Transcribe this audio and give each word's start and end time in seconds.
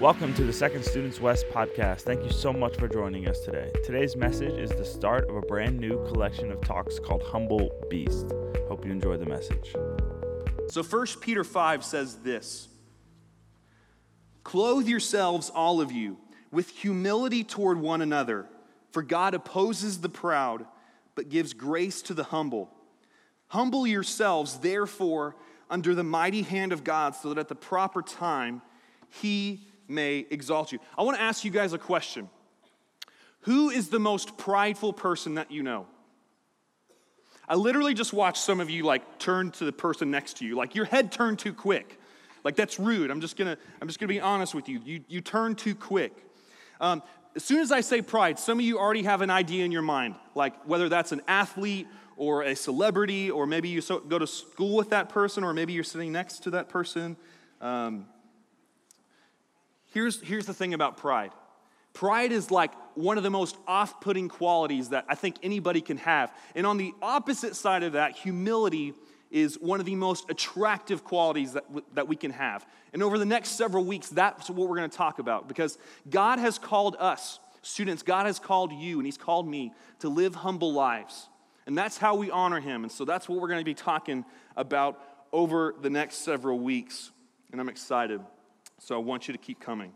Welcome 0.00 0.34
to 0.34 0.44
the 0.44 0.52
Second 0.52 0.84
Students 0.84 1.22
West 1.22 1.46
podcast. 1.48 2.02
Thank 2.02 2.22
you 2.22 2.28
so 2.28 2.52
much 2.52 2.76
for 2.76 2.86
joining 2.86 3.28
us 3.28 3.40
today. 3.40 3.72
Today's 3.82 4.14
message 4.14 4.58
is 4.58 4.68
the 4.68 4.84
start 4.84 5.26
of 5.30 5.36
a 5.36 5.40
brand 5.40 5.80
new 5.80 6.04
collection 6.08 6.52
of 6.52 6.60
talks 6.60 6.98
called 6.98 7.22
Humble 7.22 7.70
Beast. 7.88 8.30
Hope 8.68 8.84
you 8.84 8.92
enjoy 8.92 9.16
the 9.16 9.24
message. 9.24 9.74
So 10.68 10.82
1 10.82 11.06
Peter 11.22 11.42
5 11.42 11.82
says 11.82 12.16
this 12.16 12.68
Clothe 14.44 14.86
yourselves, 14.86 15.48
all 15.48 15.80
of 15.80 15.90
you, 15.90 16.18
with 16.52 16.68
humility 16.68 17.42
toward 17.42 17.80
one 17.80 18.02
another, 18.02 18.46
for 18.92 19.02
God 19.02 19.32
opposes 19.32 20.02
the 20.02 20.10
proud, 20.10 20.66
but 21.14 21.30
gives 21.30 21.54
grace 21.54 22.02
to 22.02 22.12
the 22.12 22.24
humble. 22.24 22.70
Humble 23.46 23.86
yourselves, 23.86 24.58
therefore, 24.58 25.36
under 25.70 25.94
the 25.94 26.04
mighty 26.04 26.42
hand 26.42 26.74
of 26.74 26.84
God, 26.84 27.14
so 27.14 27.30
that 27.30 27.38
at 27.38 27.48
the 27.48 27.54
proper 27.54 28.02
time 28.02 28.60
he 29.08 29.66
may 29.88 30.26
exalt 30.30 30.72
you. 30.72 30.78
I 30.96 31.02
want 31.02 31.16
to 31.16 31.22
ask 31.22 31.44
you 31.44 31.50
guys 31.50 31.72
a 31.72 31.78
question 31.78 32.28
Who 33.40 33.70
is 33.70 33.88
the 33.88 33.98
most 33.98 34.36
prideful 34.36 34.92
person 34.92 35.34
that 35.34 35.50
you 35.50 35.62
know? 35.62 35.86
I 37.48 37.54
literally 37.54 37.94
just 37.94 38.12
watched 38.12 38.42
some 38.42 38.58
of 38.60 38.70
you 38.70 38.82
like 38.82 39.18
turn 39.18 39.52
to 39.52 39.64
the 39.64 39.72
person 39.72 40.10
next 40.10 40.38
to 40.38 40.44
you, 40.44 40.56
like 40.56 40.74
your 40.74 40.84
head 40.84 41.12
turned 41.12 41.38
too 41.38 41.52
quick. 41.52 42.00
Like 42.42 42.56
that's 42.56 42.78
rude. 42.78 43.10
I'm 43.10 43.20
just 43.20 43.36
gonna, 43.36 43.56
I'm 43.80 43.88
just 43.88 43.98
gonna 43.98 44.08
be 44.08 44.20
honest 44.20 44.54
with 44.54 44.68
you. 44.68 44.80
You, 44.84 45.00
you 45.08 45.20
turn 45.20 45.54
too 45.54 45.74
quick. 45.74 46.12
Um, 46.80 47.02
as 47.34 47.44
soon 47.44 47.60
as 47.60 47.70
I 47.70 47.82
say 47.82 48.02
pride, 48.02 48.38
some 48.38 48.58
of 48.58 48.64
you 48.64 48.78
already 48.78 49.02
have 49.02 49.20
an 49.20 49.30
idea 49.30 49.64
in 49.64 49.72
your 49.72 49.82
mind, 49.82 50.14
like 50.34 50.54
whether 50.64 50.88
that's 50.88 51.12
an 51.12 51.22
athlete 51.28 51.86
or 52.16 52.42
a 52.42 52.56
celebrity, 52.56 53.30
or 53.30 53.46
maybe 53.46 53.68
you 53.68 53.80
so, 53.80 54.00
go 54.00 54.18
to 54.18 54.26
school 54.26 54.74
with 54.74 54.90
that 54.90 55.10
person, 55.10 55.44
or 55.44 55.52
maybe 55.52 55.72
you're 55.72 55.84
sitting 55.84 56.12
next 56.12 56.44
to 56.44 56.50
that 56.50 56.68
person. 56.68 57.16
Um, 57.60 58.06
here's, 59.96 60.20
here's 60.20 60.44
the 60.44 60.52
thing 60.52 60.74
about 60.74 60.98
pride 60.98 61.32
pride 61.94 62.30
is 62.30 62.50
like 62.50 62.72
one 62.94 63.16
of 63.16 63.22
the 63.22 63.30
most 63.30 63.56
off 63.66 64.02
putting 64.02 64.28
qualities 64.28 64.90
that 64.90 65.06
I 65.08 65.14
think 65.14 65.36
anybody 65.42 65.80
can 65.80 65.96
have. 65.96 66.30
And 66.54 66.66
on 66.66 66.76
the 66.76 66.92
opposite 67.00 67.56
side 67.56 67.82
of 67.82 67.94
that, 67.94 68.14
humility 68.14 68.92
is 69.30 69.54
one 69.58 69.80
of 69.80 69.86
the 69.86 69.94
most 69.94 70.28
attractive 70.28 71.02
qualities 71.02 71.54
that, 71.54 71.64
w- 71.68 71.86
that 71.94 72.06
we 72.06 72.14
can 72.14 72.32
have. 72.32 72.66
And 72.92 73.02
over 73.02 73.18
the 73.18 73.24
next 73.24 73.52
several 73.52 73.82
weeks, 73.82 74.10
that's 74.10 74.50
what 74.50 74.68
we're 74.68 74.76
going 74.76 74.90
to 74.90 74.96
talk 74.96 75.20
about 75.20 75.48
because 75.48 75.78
God 76.10 76.38
has 76.38 76.58
called 76.58 76.96
us, 76.98 77.40
students, 77.62 78.02
God 78.02 78.26
has 78.26 78.38
called 78.38 78.74
you, 78.74 78.98
and 78.98 79.06
He's 79.06 79.16
called 79.16 79.48
me 79.48 79.72
to 80.00 80.10
live 80.10 80.34
humble 80.34 80.74
lives. 80.74 81.30
And 81.66 81.78
that's 81.78 81.96
how 81.96 82.14
we 82.14 82.30
honor 82.30 82.60
Him. 82.60 82.82
And 82.82 82.92
so 82.92 83.06
that's 83.06 83.26
what 83.26 83.40
we're 83.40 83.48
going 83.48 83.60
to 83.60 83.64
be 83.64 83.72
talking 83.72 84.26
about 84.54 85.00
over 85.32 85.74
the 85.80 85.88
next 85.88 86.16
several 86.16 86.58
weeks. 86.58 87.10
And 87.52 87.58
I'm 87.58 87.70
excited. 87.70 88.20
So 88.78 88.94
I 88.94 88.98
want 88.98 89.28
you 89.28 89.32
to 89.32 89.38
keep 89.38 89.60
coming. 89.60 89.92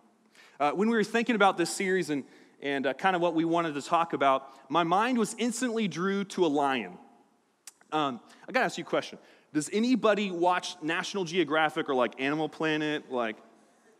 Uh, 0.58 0.72
when 0.72 0.88
we 0.88 0.96
were 0.96 1.04
thinking 1.04 1.36
about 1.36 1.56
this 1.56 1.70
series 1.70 2.10
and, 2.10 2.24
and 2.60 2.86
uh, 2.86 2.94
kind 2.94 3.14
of 3.14 3.22
what 3.22 3.34
we 3.34 3.44
wanted 3.44 3.74
to 3.74 3.82
talk 3.82 4.12
about, 4.12 4.48
my 4.70 4.82
mind 4.82 5.18
was 5.18 5.34
instantly 5.38 5.88
drew 5.88 6.24
to 6.24 6.44
a 6.44 6.48
lion. 6.48 6.98
Um, 7.92 8.20
I 8.48 8.52
gotta 8.52 8.66
ask 8.66 8.78
you 8.78 8.84
a 8.84 8.86
question. 8.86 9.18
Does 9.52 9.68
anybody 9.72 10.30
watch 10.30 10.76
National 10.82 11.24
Geographic 11.24 11.88
or 11.88 11.94
like 11.94 12.20
Animal 12.20 12.48
Planet? 12.48 13.10
Like, 13.10 13.36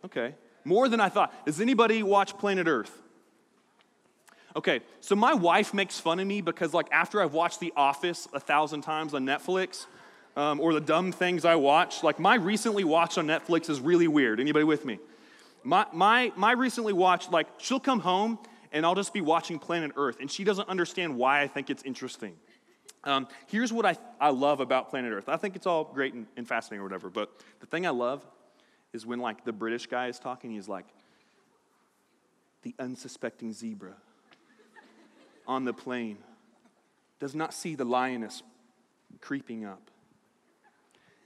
okay, 0.05 0.35
more 0.65 0.89
than 0.89 1.01
I 1.01 1.09
thought. 1.09 1.47
Does 1.47 1.61
anybody 1.61 2.03
watch 2.03 2.39
Planet 2.39 2.67
Earth? 2.69 3.03
Okay, 4.57 4.81
so 5.01 5.15
my 5.15 5.35
wife 5.35 5.73
makes 5.73 5.99
fun 6.01 6.19
of 6.19 6.27
me 6.27 6.41
because 6.41 6.75
like 6.75 6.89
after 6.91 7.23
I've 7.23 7.35
watched 7.35 7.61
The 7.61 7.73
Office 7.77 8.29
a 8.33 8.41
thousand 8.41 8.83
times 8.83 9.15
on 9.15 9.25
Netflix, 9.25 9.87
um, 10.37 10.61
or 10.61 10.73
the 10.73 10.81
dumb 10.81 11.13
things 11.13 11.45
I 11.45 11.57
watch. 11.57 12.03
Like 12.03 12.19
my 12.19 12.35
recently 12.35 12.85
watched 12.85 13.19
on 13.19 13.27
Netflix 13.27 13.71
is 13.71 13.81
really 13.81 14.09
weird. 14.09 14.41
Anybody 14.41 14.65
with 14.65 14.85
me? 14.85 14.99
My, 15.63 15.87
my, 15.93 16.33
my 16.37 16.53
recently 16.53 16.95
watched, 16.95 17.31
like, 17.31 17.47
she'll 17.59 17.81
come 17.81 18.01
home 18.01 18.39
and 18.73 18.87
I'll 18.87 18.95
just 18.95 19.13
be 19.13 19.21
watching 19.21 19.59
Planet 19.59 19.93
Earth, 19.97 20.17
and 20.21 20.31
she 20.31 20.43
doesn't 20.43 20.69
understand 20.69 21.19
why 21.19 21.43
I 21.43 21.49
think 21.49 21.69
it's 21.69 21.83
interesting. 21.83 22.35
Um, 23.05 23.29
here's 23.47 23.73
what 23.73 23.85
I, 23.85 23.97
I 24.21 24.31
love 24.31 24.61
about 24.61 24.89
Planet 24.89 25.13
Earth. 25.13 25.29
I 25.29 25.37
think 25.37 25.57
it's 25.57 25.67
all 25.67 25.85
great 25.85 26.15
and, 26.15 26.27
and 26.37 26.49
fascinating 26.49 26.81
or 26.81 26.85
whatever, 26.85 27.11
but 27.11 27.31
the 27.61 27.67
thing 27.67 27.87
I 27.87 27.91
love 27.91 28.25
is 28.93 29.05
when, 29.05 29.19
like, 29.19 29.45
the 29.45 29.53
British 29.53 29.87
guy 29.87 30.07
is 30.07 30.19
talking, 30.19 30.51
he's 30.51 30.69
like, 30.69 30.87
the 32.63 32.75
unsuspecting 32.79 33.53
zebra 33.53 33.95
on 35.47 35.65
the 35.65 35.73
plain 35.73 36.17
does 37.19 37.35
not 37.35 37.53
see 37.53 37.75
the 37.75 37.85
lioness 37.85 38.43
creeping 39.21 39.65
up. 39.65 39.91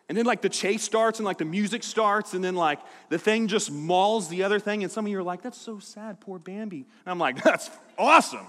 And 0.09 0.19
then, 0.19 0.26
like, 0.26 0.42
the 0.42 0.50
chase 0.50 0.82
starts 0.82 1.19
and, 1.19 1.25
like, 1.25 1.38
the 1.38 1.47
music 1.47 1.82
starts, 1.82 2.34
and 2.34 2.44
then, 2.44 2.54
like, 2.54 2.78
the 3.09 3.19
thing 3.19 3.48
just 3.48 3.70
mauls 3.70 4.28
the 4.28 4.42
other 4.42 4.60
thing. 4.60 4.82
And 4.82 4.92
some 4.92 5.06
of 5.06 5.10
you 5.10 5.19
are 5.19 5.22
like, 5.22 5.42
that's 5.42 5.59
so 5.59 5.78
sad, 5.78 6.20
poor 6.20 6.38
Bambi. 6.38 6.76
And 6.76 6.87
I'm 7.06 7.19
like, 7.19 7.42
that's 7.42 7.70
awesome. 7.97 8.47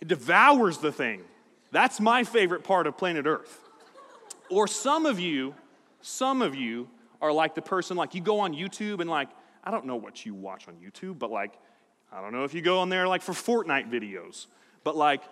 it 0.00 0.08
devours 0.08 0.78
the 0.78 0.90
thing. 0.90 1.22
That's 1.70 2.00
my 2.00 2.24
favorite 2.24 2.64
part 2.64 2.86
of 2.86 2.96
planet 2.96 3.26
Earth. 3.26 3.60
Or 4.50 4.66
some 4.66 5.04
of 5.04 5.20
you, 5.20 5.54
some 6.00 6.40
of 6.40 6.54
you 6.54 6.88
are 7.20 7.32
like 7.32 7.54
the 7.54 7.62
person, 7.62 7.96
like, 7.96 8.14
you 8.14 8.22
go 8.22 8.40
on 8.40 8.54
YouTube 8.54 9.00
and, 9.00 9.10
like, 9.10 9.28
I 9.62 9.70
don't 9.70 9.84
know 9.84 9.96
what 9.96 10.24
you 10.24 10.34
watch 10.34 10.66
on 10.66 10.76
YouTube, 10.76 11.18
but, 11.18 11.30
like, 11.30 11.52
I 12.10 12.22
don't 12.22 12.32
know 12.32 12.44
if 12.44 12.54
you 12.54 12.62
go 12.62 12.78
on 12.78 12.88
there, 12.88 13.06
like, 13.06 13.20
for 13.20 13.32
Fortnite 13.32 13.90
videos, 13.90 14.46
but, 14.82 14.96
like, 14.96 15.22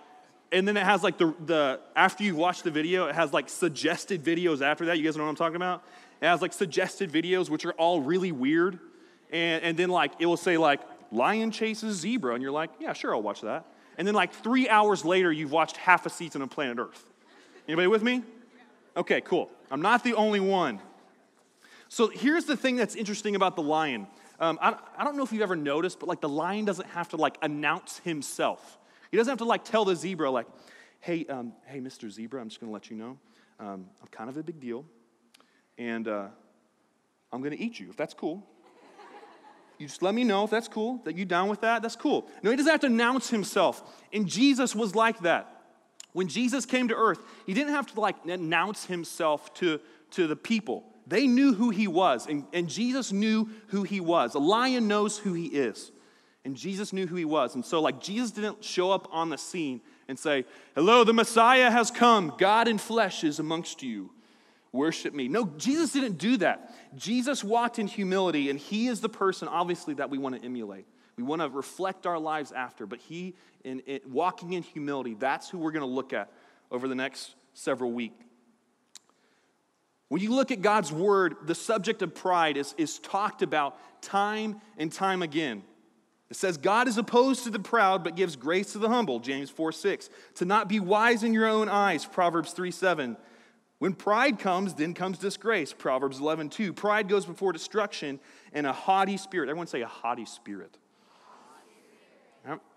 and 0.52 0.66
then 0.66 0.76
it 0.76 0.84
has 0.84 1.02
like 1.02 1.18
the, 1.18 1.34
the 1.44 1.80
after 1.94 2.24
you 2.24 2.36
watch 2.36 2.62
the 2.62 2.70
video, 2.70 3.06
it 3.06 3.14
has 3.14 3.32
like 3.32 3.48
suggested 3.48 4.22
videos 4.22 4.62
after 4.62 4.86
that. 4.86 4.98
You 4.98 5.04
guys 5.04 5.16
know 5.16 5.24
what 5.24 5.30
I'm 5.30 5.36
talking 5.36 5.56
about? 5.56 5.82
It 6.20 6.26
has 6.26 6.40
like 6.40 6.52
suggested 6.52 7.10
videos, 7.10 7.50
which 7.50 7.64
are 7.64 7.72
all 7.72 8.00
really 8.00 8.32
weird. 8.32 8.78
And, 9.30 9.62
and 9.62 9.76
then 9.76 9.88
like 9.88 10.12
it 10.18 10.26
will 10.26 10.36
say 10.36 10.56
like 10.56 10.80
lion 11.10 11.50
chases 11.50 11.96
zebra, 11.98 12.34
and 12.34 12.42
you're 12.42 12.52
like, 12.52 12.70
yeah, 12.80 12.92
sure, 12.92 13.14
I'll 13.14 13.22
watch 13.22 13.40
that. 13.42 13.66
And 13.98 14.06
then 14.06 14.14
like 14.14 14.32
three 14.32 14.68
hours 14.68 15.04
later, 15.04 15.32
you've 15.32 15.52
watched 15.52 15.76
half 15.78 16.06
a 16.06 16.10
season 16.10 16.42
of 16.42 16.50
Planet 16.50 16.78
Earth. 16.78 17.04
Anybody 17.66 17.88
with 17.88 18.02
me? 18.02 18.22
Okay, 18.96 19.20
cool. 19.20 19.50
I'm 19.70 19.82
not 19.82 20.04
the 20.04 20.14
only 20.14 20.40
one. 20.40 20.80
So 21.88 22.08
here's 22.08 22.44
the 22.44 22.56
thing 22.56 22.76
that's 22.76 22.94
interesting 22.94 23.36
about 23.36 23.56
the 23.56 23.62
lion. 23.62 24.06
Um, 24.38 24.58
I, 24.60 24.76
I 24.96 25.04
don't 25.04 25.16
know 25.16 25.22
if 25.22 25.32
you've 25.32 25.42
ever 25.42 25.56
noticed, 25.56 25.98
but 25.98 26.08
like 26.08 26.20
the 26.20 26.28
lion 26.28 26.64
doesn't 26.64 26.88
have 26.88 27.08
to 27.10 27.16
like 27.16 27.38
announce 27.42 27.98
himself. 28.00 28.78
He 29.10 29.16
doesn't 29.16 29.30
have 29.30 29.38
to 29.38 29.44
like 29.44 29.64
tell 29.64 29.84
the 29.84 29.96
zebra, 29.96 30.30
like, 30.30 30.46
hey, 31.00 31.26
um, 31.26 31.52
hey, 31.66 31.80
Mr. 31.80 32.10
Zebra, 32.10 32.40
I'm 32.40 32.48
just 32.48 32.60
gonna 32.60 32.72
let 32.72 32.90
you 32.90 32.96
know. 32.96 33.18
Um, 33.58 33.86
I'm 34.00 34.08
kind 34.10 34.28
of 34.28 34.36
a 34.36 34.42
big 34.42 34.60
deal. 34.60 34.84
And 35.78 36.08
uh, 36.08 36.28
I'm 37.32 37.42
gonna 37.42 37.56
eat 37.58 37.78
you, 37.78 37.88
if 37.90 37.96
that's 37.96 38.14
cool. 38.14 38.46
You 39.78 39.86
just 39.86 40.02
let 40.02 40.14
me 40.14 40.24
know 40.24 40.44
if 40.44 40.50
that's 40.50 40.68
cool, 40.68 41.02
that 41.04 41.16
you 41.16 41.26
down 41.26 41.48
with 41.48 41.60
that, 41.60 41.82
that's 41.82 41.96
cool. 41.96 42.28
No, 42.42 42.50
he 42.50 42.56
doesn't 42.56 42.70
have 42.70 42.80
to 42.80 42.86
announce 42.86 43.28
himself. 43.28 43.82
And 44.12 44.26
Jesus 44.26 44.74
was 44.74 44.94
like 44.94 45.20
that. 45.20 45.52
When 46.12 46.28
Jesus 46.28 46.64
came 46.64 46.88
to 46.88 46.94
earth, 46.94 47.20
he 47.44 47.52
didn't 47.52 47.74
have 47.74 47.86
to 47.92 48.00
like 48.00 48.16
announce 48.26 48.86
himself 48.86 49.52
to, 49.54 49.80
to 50.12 50.26
the 50.26 50.36
people. 50.36 50.84
They 51.06 51.26
knew 51.26 51.52
who 51.52 51.70
he 51.70 51.86
was, 51.86 52.26
and, 52.26 52.46
and 52.52 52.68
Jesus 52.68 53.12
knew 53.12 53.50
who 53.68 53.82
he 53.82 54.00
was. 54.00 54.34
A 54.34 54.38
lion 54.38 54.88
knows 54.88 55.18
who 55.18 55.34
he 55.34 55.46
is. 55.46 55.92
And 56.46 56.56
Jesus 56.56 56.92
knew 56.92 57.08
who 57.08 57.16
he 57.16 57.24
was. 57.24 57.56
And 57.56 57.64
so, 57.64 57.80
like, 57.80 58.00
Jesus 58.00 58.30
didn't 58.30 58.62
show 58.62 58.92
up 58.92 59.08
on 59.10 59.30
the 59.30 59.36
scene 59.36 59.80
and 60.06 60.16
say, 60.16 60.44
Hello, 60.76 61.02
the 61.02 61.12
Messiah 61.12 61.72
has 61.72 61.90
come. 61.90 62.34
God 62.38 62.68
in 62.68 62.78
flesh 62.78 63.24
is 63.24 63.40
amongst 63.40 63.82
you. 63.82 64.12
Worship 64.70 65.12
me. 65.12 65.26
No, 65.26 65.46
Jesus 65.56 65.90
didn't 65.90 66.18
do 66.18 66.36
that. 66.36 66.72
Jesus 66.94 67.42
walked 67.42 67.80
in 67.80 67.88
humility, 67.88 68.48
and 68.48 68.60
he 68.60 68.86
is 68.86 69.00
the 69.00 69.08
person, 69.08 69.48
obviously, 69.48 69.94
that 69.94 70.08
we 70.08 70.18
want 70.18 70.36
to 70.36 70.44
emulate. 70.44 70.86
We 71.16 71.24
want 71.24 71.42
to 71.42 71.48
reflect 71.48 72.06
our 72.06 72.18
lives 72.18 72.52
after, 72.52 72.86
but 72.86 73.00
he, 73.00 73.34
in, 73.64 73.80
in 73.80 74.02
walking 74.06 74.52
in 74.52 74.62
humility, 74.62 75.16
that's 75.18 75.50
who 75.50 75.58
we're 75.58 75.72
going 75.72 75.80
to 75.80 75.92
look 75.92 76.12
at 76.12 76.30
over 76.70 76.86
the 76.86 76.94
next 76.94 77.34
several 77.54 77.90
weeks. 77.90 78.24
When 80.10 80.22
you 80.22 80.32
look 80.32 80.52
at 80.52 80.62
God's 80.62 80.92
word, 80.92 81.34
the 81.44 81.56
subject 81.56 82.02
of 82.02 82.14
pride 82.14 82.56
is, 82.56 82.72
is 82.78 83.00
talked 83.00 83.42
about 83.42 83.76
time 84.00 84.60
and 84.78 84.92
time 84.92 85.22
again. 85.22 85.64
It 86.28 86.36
says, 86.36 86.56
God 86.56 86.88
is 86.88 86.98
opposed 86.98 87.44
to 87.44 87.50
the 87.50 87.58
proud, 87.58 88.02
but 88.02 88.16
gives 88.16 88.34
grace 88.34 88.72
to 88.72 88.78
the 88.78 88.88
humble, 88.88 89.20
James 89.20 89.48
4 89.48 89.70
6. 89.72 90.10
To 90.36 90.44
not 90.44 90.68
be 90.68 90.80
wise 90.80 91.22
in 91.22 91.32
your 91.32 91.46
own 91.46 91.68
eyes, 91.68 92.04
Proverbs 92.04 92.52
3 92.52 92.70
7. 92.70 93.16
When 93.78 93.92
pride 93.92 94.38
comes, 94.38 94.74
then 94.74 94.94
comes 94.94 95.18
disgrace, 95.18 95.72
Proverbs 95.72 96.18
11 96.18 96.48
2. 96.48 96.72
Pride 96.72 97.08
goes 97.08 97.26
before 97.26 97.52
destruction 97.52 98.18
and 98.52 98.66
a 98.66 98.72
haughty 98.72 99.16
spirit. 99.16 99.48
Everyone 99.48 99.66
say 99.66 99.82
a 99.82 99.86
haughty 99.86 100.24
spirit. 100.24 100.78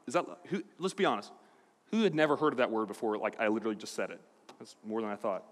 Is 0.10 0.13
that, 0.13 0.25
who, 0.45 0.63
let's 0.80 0.95
be 0.95 1.06
honest. 1.06 1.31
Who 1.92 2.02
had 2.02 2.16
never 2.16 2.36
heard 2.36 2.52
of 2.52 2.57
that 2.57 2.72
word 2.72 2.88
before? 2.88 3.19
Like 3.19 3.40
I 3.40 3.48
literally 3.48 3.75
just 3.75 3.94
said 3.94 4.10
it. 4.10 4.19
That's 4.57 4.75
more 4.84 5.02
than 5.02 5.10
I 5.12 5.16
thought. 5.16 5.44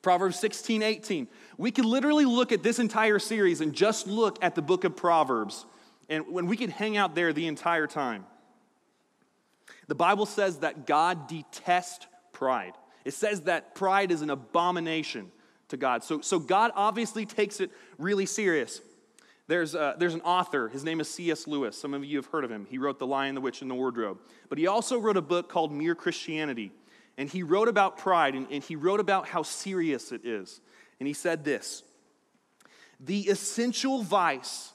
Proverbs 0.00 0.38
16, 0.38 0.80
18. 0.80 1.26
We 1.58 1.72
could 1.72 1.84
literally 1.84 2.24
look 2.24 2.52
at 2.52 2.62
this 2.62 2.78
entire 2.78 3.18
series 3.18 3.60
and 3.60 3.72
just 3.72 4.06
look 4.06 4.38
at 4.42 4.54
the 4.54 4.62
book 4.62 4.84
of 4.84 4.94
Proverbs 4.94 5.66
and 6.10 6.26
when 6.28 6.46
we 6.46 6.56
could 6.56 6.70
hang 6.70 6.98
out 6.98 7.14
there 7.14 7.32
the 7.32 7.46
entire 7.46 7.86
time. 7.86 8.26
The 9.88 9.94
Bible 9.94 10.26
says 10.26 10.58
that 10.58 10.86
God 10.86 11.28
detests 11.28 12.06
pride. 12.32 12.74
It 13.04 13.14
says 13.14 13.42
that 13.42 13.74
pride 13.74 14.10
is 14.10 14.20
an 14.20 14.30
abomination 14.30 15.30
to 15.68 15.76
God. 15.76 16.04
So, 16.04 16.20
so 16.20 16.38
God 16.38 16.72
obviously 16.74 17.24
takes 17.24 17.60
it 17.60 17.70
really 17.96 18.26
serious. 18.26 18.82
There's, 19.46 19.74
uh, 19.74 19.94
there's 19.98 20.14
an 20.14 20.20
author, 20.20 20.68
his 20.68 20.84
name 20.84 21.00
is 21.00 21.08
C.S. 21.10 21.46
Lewis. 21.46 21.76
Some 21.76 21.94
of 21.94 22.04
you 22.04 22.18
have 22.18 22.26
heard 22.26 22.44
of 22.44 22.50
him. 22.50 22.66
He 22.70 22.78
wrote 22.78 22.98
The 22.98 23.06
Lion, 23.06 23.34
the 23.34 23.40
Witch, 23.40 23.62
and 23.62 23.70
the 23.70 23.74
Wardrobe. 23.74 24.18
But 24.48 24.58
he 24.58 24.66
also 24.66 24.98
wrote 24.98 25.16
a 25.16 25.22
book 25.22 25.48
called 25.48 25.72
Mere 25.72 25.94
Christianity. 25.94 26.72
And 27.18 27.28
he 27.28 27.42
wrote 27.42 27.68
about 27.68 27.98
pride 27.98 28.34
and, 28.34 28.46
and 28.50 28.62
he 28.62 28.76
wrote 28.76 29.00
about 29.00 29.28
how 29.28 29.42
serious 29.42 30.12
it 30.12 30.24
is. 30.24 30.60
And 31.00 31.06
he 31.06 31.14
said 31.14 31.44
this 31.44 31.82
The 33.00 33.22
essential 33.22 34.02
vice, 34.02 34.72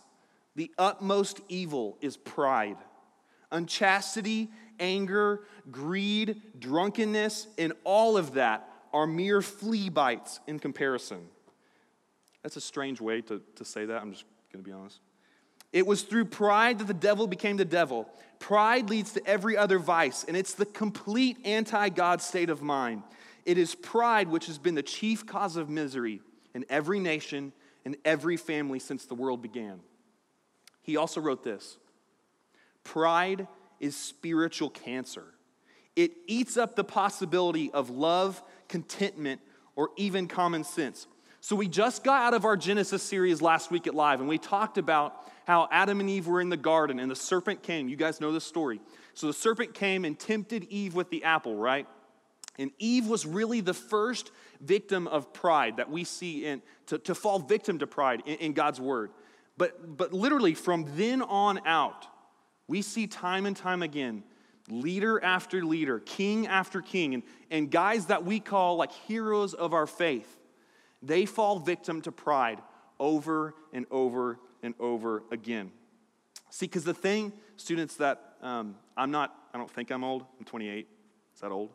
the 0.56 0.72
utmost 0.78 1.42
evil 1.50 1.98
is 2.02 2.18
pride. 2.18 2.78
Unchastity, 3.52 4.50
anger, 4.80 5.42
greed, 5.72 6.42
drunkenness, 6.60 7.48
and 7.58 7.74
all 7.84 8.18
of 8.18 8.34
that 8.34 8.70
are 8.94 9.06
mere 9.06 9.42
flea 9.42 9.90
bites 9.90 10.40
in 10.48 10.60
comparison. 10.60 11.28
That's 12.44 12.58
a 12.58 12.62
strange 12.62 13.02
way 13.02 13.22
to, 13.22 13.42
to 13.56 13.66
say 13.66 13.86
that. 13.86 14.02
I'm 14.02 14.12
just 14.12 14.26
going 14.52 14.64
to 14.64 14.70
be 14.70 14.74
honest. 14.74 15.00
It 15.74 15.86
was 15.86 16.04
through 16.04 16.26
pride 16.26 16.80
that 16.80 16.88
the 16.88 16.94
devil 16.94 17.28
became 17.28 17.58
the 17.58 17.66
devil. 17.66 18.08
Pride 18.40 18.90
leads 18.90 19.12
to 19.14 19.28
every 19.28 19.58
other 19.58 19.78
vice, 19.78 20.24
and 20.24 20.38
it's 20.38 20.54
the 20.54 20.66
complete 20.66 21.38
anti 21.44 21.90
God 21.90 22.22
state 22.22 22.50
of 22.50 22.62
mind. 22.62 23.04
It 23.46 23.58
is 23.58 23.76
pride 23.76 24.30
which 24.30 24.48
has 24.48 24.58
been 24.58 24.76
the 24.76 24.84
chief 24.84 25.26
cause 25.26 25.58
of 25.58 25.70
misery 25.70 26.22
in 26.54 26.66
every 26.70 27.00
nation 27.00 27.52
and 27.84 27.98
every 28.06 28.38
family 28.38 28.80
since 28.80 29.06
the 29.06 29.16
world 29.16 29.42
began. 29.42 29.82
He 30.86 30.98
also 30.98 31.20
wrote 31.20 31.44
this 31.44 31.78
Pride 32.84 33.48
is 33.80 33.98
spiritual 33.98 34.70
cancer. 34.70 35.26
It 35.96 36.12
eats 36.28 36.58
up 36.58 36.76
the 36.76 36.84
possibility 36.84 37.72
of 37.72 37.90
love, 37.90 38.44
contentment, 38.68 39.42
or 39.76 39.90
even 39.98 40.28
common 40.28 40.64
sense. 40.64 41.08
So, 41.42 41.56
we 41.56 41.68
just 41.68 42.04
got 42.04 42.22
out 42.22 42.34
of 42.34 42.46
our 42.46 42.56
Genesis 42.56 43.02
series 43.02 43.42
last 43.42 43.72
week 43.72 43.88
at 43.88 43.96
Live, 43.96 44.20
and 44.20 44.30
we 44.30 44.38
talked 44.38 44.78
about 44.78 45.28
how 45.48 45.68
Adam 45.72 46.00
and 46.00 46.10
Eve 46.10 46.28
were 46.28 46.42
in 46.42 46.50
the 46.50 46.58
garden 46.58 47.00
and 47.00 47.10
the 47.10 47.16
serpent 47.16 47.64
came. 47.64 47.88
You 47.88 47.96
guys 47.96 48.22
know 48.22 48.32
this 48.32 48.46
story. 48.46 48.80
So, 49.16 49.28
the 49.28 49.34
serpent 49.34 49.74
came 49.74 50.06
and 50.06 50.20
tempted 50.20 50.66
Eve 50.66 50.94
with 50.94 51.10
the 51.10 51.24
apple, 51.24 51.56
right? 51.56 51.88
And 52.60 52.72
Eve 52.78 53.08
was 53.08 53.26
really 53.26 53.62
the 53.62 53.74
first 53.74 54.32
victim 54.62 55.08
of 55.08 55.34
pride 55.34 55.78
that 55.78 55.90
we 55.90 56.04
see 56.04 56.46
in, 56.46 56.62
to, 56.88 57.00
to 57.00 57.16
fall 57.16 57.40
victim 57.40 57.80
to 57.80 57.88
pride 57.88 58.22
in, 58.26 58.36
in 58.38 58.54
God's 58.54 58.80
word. 58.80 59.12
But, 59.58 59.98
but 59.98 60.14
literally, 60.14 60.54
from 60.54 60.86
then 60.96 61.22
on 61.22 61.66
out, 61.66 62.08
we 62.68 62.82
see 62.82 63.08
time 63.08 63.46
and 63.46 63.56
time 63.56 63.82
again 63.82 64.24
leader 64.68 65.24
after 65.24 65.64
leader, 65.64 66.00
king 66.00 66.48
after 66.48 66.82
king, 66.82 67.14
and, 67.14 67.24
and 67.52 67.70
guys 67.70 68.08
that 68.08 68.26
we 68.26 68.40
call 68.40 68.78
like 68.78 68.92
heroes 68.92 69.54
of 69.54 69.76
our 69.76 69.86
faith 69.86 70.40
they 71.06 71.26
fall 71.26 71.60
victim 71.60 72.02
to 72.02 72.12
pride 72.12 72.60
over 73.00 73.54
and 73.74 73.86
over 73.92 74.40
and 74.64 74.74
over 74.80 75.24
again. 75.32 75.72
See, 76.50 76.66
because 76.66 76.84
the 76.84 76.94
thing, 76.94 77.32
students, 77.58 77.96
that 77.98 78.36
um, 78.42 78.76
I'm 78.98 79.12
not, 79.12 79.36
I 79.54 79.58
don't 79.58 79.70
think 79.70 79.92
I'm 79.92 80.04
old. 80.04 80.26
I'm 80.40 80.46
28. 80.46 80.88
Is 81.36 81.42
that 81.42 81.52
old? 81.52 81.70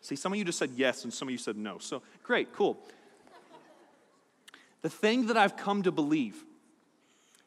See, 0.00 0.16
some 0.16 0.32
of 0.32 0.38
you 0.38 0.44
just 0.44 0.58
said 0.58 0.70
yes, 0.76 1.04
and 1.04 1.12
some 1.12 1.28
of 1.28 1.32
you 1.32 1.38
said 1.38 1.56
no. 1.56 1.78
So, 1.78 2.02
great, 2.22 2.52
cool. 2.54 2.78
The 4.82 4.90
thing 4.90 5.26
that 5.26 5.36
I've 5.36 5.56
come 5.56 5.82
to 5.82 5.92
believe 5.92 6.44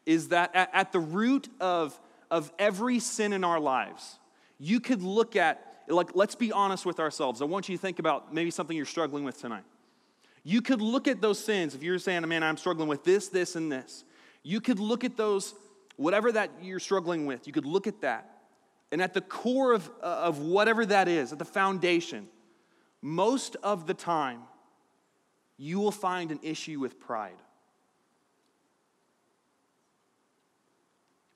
is 0.05 0.29
that 0.29 0.51
at, 0.53 0.91
the 0.91 0.99
root 0.99 1.47
of, 1.59 1.99
of 2.29 2.51
every 2.59 2.99
sin 2.99 3.33
in 3.33 3.43
our 3.43 3.59
lives, 3.59 4.19
you 4.59 4.79
could 4.79 5.01
look 5.01 5.35
at, 5.35 5.83
like, 5.87 6.09
let's 6.13 6.35
be 6.35 6.51
honest 6.51 6.85
with 6.85 6.99
ourselves. 6.99 7.41
I 7.41 7.45
want 7.45 7.69
you 7.69 7.77
to 7.77 7.81
think 7.81 7.99
about 7.99 8.33
maybe 8.33 8.51
something 8.51 8.75
you're 8.75 8.85
struggling 8.85 9.23
with 9.23 9.39
tonight. 9.39 9.63
You 10.43 10.61
could 10.61 10.81
look 10.81 11.07
at 11.07 11.21
those 11.21 11.39
sins. 11.43 11.73
If 11.73 11.83
you're 11.83 11.99
saying, 11.99 12.27
man, 12.27 12.43
I'm 12.43 12.57
struggling 12.57 12.89
with 12.89 13.03
this, 13.03 13.29
this, 13.29 13.55
and 13.55 13.71
this, 13.71 14.03
you 14.43 14.59
could 14.59 14.79
look 14.79 15.05
at 15.05 15.15
those, 15.15 15.55
whatever 15.95 16.31
that 16.33 16.51
you're 16.61 16.81
struggling 16.81 17.25
with, 17.25 17.47
you 17.47 17.53
could 17.53 17.65
look 17.65 17.87
at 17.87 18.01
that. 18.01 18.29
And 18.91 19.01
at 19.01 19.13
the 19.13 19.21
core 19.21 19.73
of, 19.73 19.89
of 20.01 20.39
whatever 20.39 20.85
that 20.85 21.07
is, 21.07 21.31
at 21.31 21.39
the 21.39 21.45
foundation, 21.45 22.27
most 23.01 23.55
of 23.63 23.87
the 23.87 23.93
time, 23.93 24.41
you 25.57 25.79
will 25.79 25.91
find 25.91 26.31
an 26.31 26.39
issue 26.41 26.79
with 26.79 26.99
pride. 26.99 27.41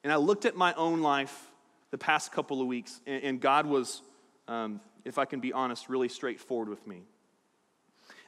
And 0.03 0.13
I 0.13 0.15
looked 0.15 0.45
at 0.45 0.55
my 0.55 0.73
own 0.73 1.01
life 1.01 1.51
the 1.91 1.97
past 1.97 2.31
couple 2.31 2.61
of 2.61 2.67
weeks, 2.67 2.99
and, 3.05 3.39
God 3.39 3.65
was, 3.65 4.01
um, 4.47 4.81
if 5.05 5.17
I 5.17 5.25
can 5.25 5.39
be 5.39 5.53
honest, 5.53 5.89
really 5.89 6.09
straightforward 6.09 6.69
with 6.69 6.85
me. 6.85 7.03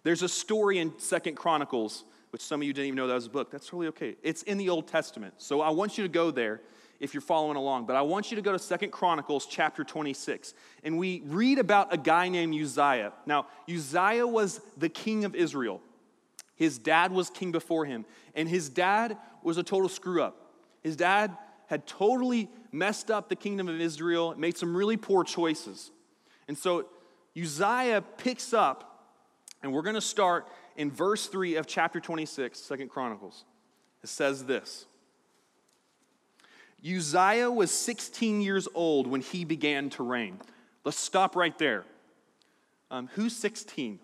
There's 0.04 0.24
a 0.24 0.30
story 0.30 0.80
in 0.80 0.98
Second 0.98 1.36
Chronicles, 1.36 2.06
which 2.32 2.42
some 2.42 2.62
of 2.62 2.68
you 2.68 2.74
didn't 2.74 2.88
even 2.88 2.98
know 2.98 3.08
that 3.08 3.14
was 3.16 3.26
a 3.26 3.30
book. 3.30 3.52
That's 3.52 3.74
really 3.74 3.88
okay. 3.88 4.16
It's 4.24 4.44
in 4.44 4.58
the 4.58 4.70
Old 4.70 4.88
Testament. 4.88 5.36
So 5.38 5.62
I 5.62 5.70
want 5.72 5.98
you 5.98 6.04
to 6.04 6.10
go 6.10 6.32
there 6.32 6.62
if 7.00 7.14
you're 7.14 7.22
following 7.22 7.58
along. 7.58 7.86
But 7.86 7.96
I 7.96 8.02
want 8.02 8.32
you 8.32 8.36
to 8.36 8.42
go 8.42 8.52
to 8.52 8.60
Second 8.60 8.92
Chronicles 8.92 9.46
chapter 9.46 9.84
26. 9.84 10.54
And 10.84 10.98
we 10.98 11.22
read 11.26 11.60
about 11.60 11.94
a 11.94 11.98
guy 11.98 12.30
named 12.30 12.54
Uzziah. 12.54 13.14
Now, 13.26 13.48
Uzziah 13.70 14.28
was 14.28 14.62
the 14.78 14.90
king 14.90 15.26
of 15.26 15.36
Israel. 15.36 15.82
His 16.56 16.78
dad 16.78 17.12
was 17.12 17.30
king 17.30 17.52
before 17.52 17.86
him. 17.86 18.06
And 18.36 18.50
his 18.50 18.70
dad 18.70 19.18
was 19.44 19.58
a 19.58 19.64
total 19.64 19.90
screw 19.90 20.22
up. 20.22 20.54
His 20.84 20.96
dad 20.96 21.36
had 21.68 21.88
totally 21.88 22.50
messed 22.72 23.10
up 23.12 23.30
the 23.30 23.36
kingdom 23.36 23.70
of 23.70 23.80
Israel, 23.80 24.34
made 24.38 24.58
some 24.58 24.76
really 24.76 24.98
poor 24.98 25.24
choices. 25.24 25.92
And 26.48 26.58
so 26.58 26.86
Uzziah 27.40 28.04
picks 28.18 28.54
up 28.54 28.90
and 29.62 29.74
we're 29.74 29.82
going 29.82 29.96
to 29.96 30.02
start 30.02 30.48
in 30.76 30.90
verse 30.90 31.28
3 31.28 31.56
of 31.56 31.68
chapter 31.68 32.00
26, 32.00 32.60
Second 32.60 32.90
Chronicles. 32.90 33.44
It 34.04 34.10
says 34.10 34.46
this 34.46 34.86
Uzziah 36.84 37.52
was 37.52 37.72
16 37.72 38.42
years 38.42 38.68
old 38.74 39.08
when 39.08 39.22
he 39.22 39.44
began 39.44 39.90
to 39.92 40.04
reign. 40.04 40.40
Let's 40.86 41.00
stop 41.00 41.36
right 41.36 41.58
there. 41.58 41.84
Um, 42.90 43.10
who's 43.14 43.36
16? 43.36 44.00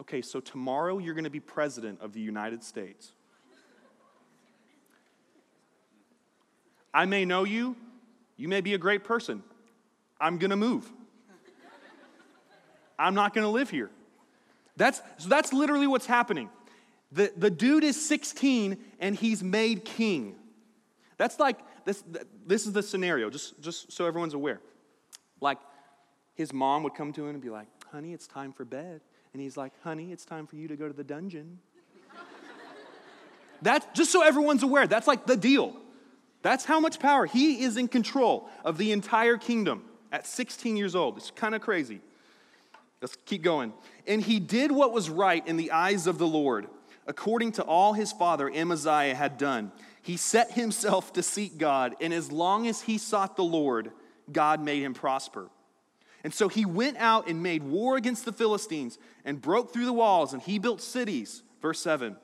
Okay, 0.00 0.22
so 0.22 0.40
tomorrow 0.40 0.98
you're 0.98 1.14
going 1.14 1.24
to 1.24 1.30
be 1.30 1.40
president 1.40 2.00
of 2.00 2.12
the 2.12 2.20
United 2.20 2.64
States. 2.64 3.12
I 6.92 7.04
may 7.04 7.24
know 7.24 7.44
you, 7.44 7.76
you 8.36 8.48
may 8.48 8.60
be 8.60 8.74
a 8.74 8.78
great 8.78 9.04
person. 9.04 9.42
I'm 10.20 10.38
going 10.38 10.50
to 10.50 10.56
move. 10.56 10.90
I'm 12.98 13.14
not 13.14 13.34
going 13.34 13.44
to 13.44 13.50
live 13.50 13.70
here. 13.70 13.90
That's, 14.76 15.00
so 15.18 15.28
that's 15.28 15.52
literally 15.52 15.86
what's 15.86 16.06
happening. 16.06 16.48
The, 17.12 17.32
the 17.36 17.50
dude 17.50 17.84
is 17.84 18.06
16 18.06 18.76
and 19.00 19.16
he's 19.16 19.42
made 19.42 19.84
king. 19.84 20.36
That's 21.16 21.38
like, 21.40 21.58
this, 21.84 22.04
this 22.46 22.66
is 22.66 22.72
the 22.72 22.82
scenario, 22.82 23.30
just, 23.30 23.60
just 23.60 23.92
so 23.92 24.06
everyone's 24.06 24.34
aware. 24.34 24.60
Like, 25.40 25.58
his 26.34 26.52
mom 26.52 26.82
would 26.82 26.94
come 26.94 27.12
to 27.14 27.24
him 27.24 27.30
and 27.30 27.40
be 27.40 27.50
like, 27.50 27.66
honey, 27.90 28.12
it's 28.12 28.26
time 28.26 28.52
for 28.52 28.64
bed. 28.64 29.00
And 29.32 29.42
he's 29.42 29.56
like, 29.56 29.72
honey, 29.82 30.12
it's 30.12 30.24
time 30.24 30.46
for 30.46 30.56
you 30.56 30.68
to 30.68 30.76
go 30.76 30.86
to 30.86 30.94
the 30.94 31.04
dungeon. 31.04 31.58
that's 33.62 33.86
just 33.94 34.12
so 34.12 34.22
everyone's 34.22 34.62
aware, 34.62 34.86
that's 34.86 35.06
like 35.06 35.26
the 35.26 35.36
deal. 35.36 35.76
That's 36.42 36.64
how 36.64 36.78
much 36.78 37.00
power. 37.00 37.26
He 37.26 37.62
is 37.62 37.76
in 37.76 37.88
control 37.88 38.48
of 38.64 38.78
the 38.78 38.92
entire 38.92 39.36
kingdom 39.36 39.84
at 40.12 40.26
16 40.26 40.76
years 40.76 40.94
old. 40.94 41.16
It's 41.16 41.30
kind 41.30 41.54
of 41.54 41.60
crazy. 41.60 42.00
Let's 43.00 43.16
keep 43.26 43.42
going. 43.42 43.72
And 44.06 44.22
he 44.22 44.40
did 44.40 44.72
what 44.72 44.92
was 44.92 45.10
right 45.10 45.46
in 45.46 45.56
the 45.56 45.72
eyes 45.72 46.06
of 46.06 46.18
the 46.18 46.26
Lord, 46.26 46.68
according 47.08 47.52
to 47.52 47.62
all 47.62 47.94
his 47.94 48.12
father 48.12 48.48
Amaziah 48.48 49.14
had 49.14 49.38
done. 49.38 49.72
He 50.02 50.16
set 50.16 50.52
himself 50.52 51.12
to 51.14 51.22
seek 51.22 51.58
God, 51.58 51.96
and 52.00 52.12
as 52.14 52.30
long 52.30 52.68
as 52.68 52.82
he 52.82 52.98
sought 52.98 53.34
the 53.34 53.42
Lord, 53.42 53.90
God 54.30 54.62
made 54.62 54.82
him 54.82 54.94
prosper. 54.94 55.48
And 56.22 56.34
so 56.34 56.48
he 56.48 56.66
went 56.66 56.98
out 56.98 57.26
and 57.26 57.42
made 57.42 57.62
war 57.62 57.96
against 57.96 58.24
the 58.24 58.32
Philistines 58.32 58.98
and 59.24 59.40
broke 59.40 59.72
through 59.72 59.86
the 59.86 59.92
walls, 59.92 60.32
and 60.32 60.42
he 60.42 60.58
built 60.58 60.82
cities. 60.82 61.42
Verse 61.62 61.80
7. 61.80 62.16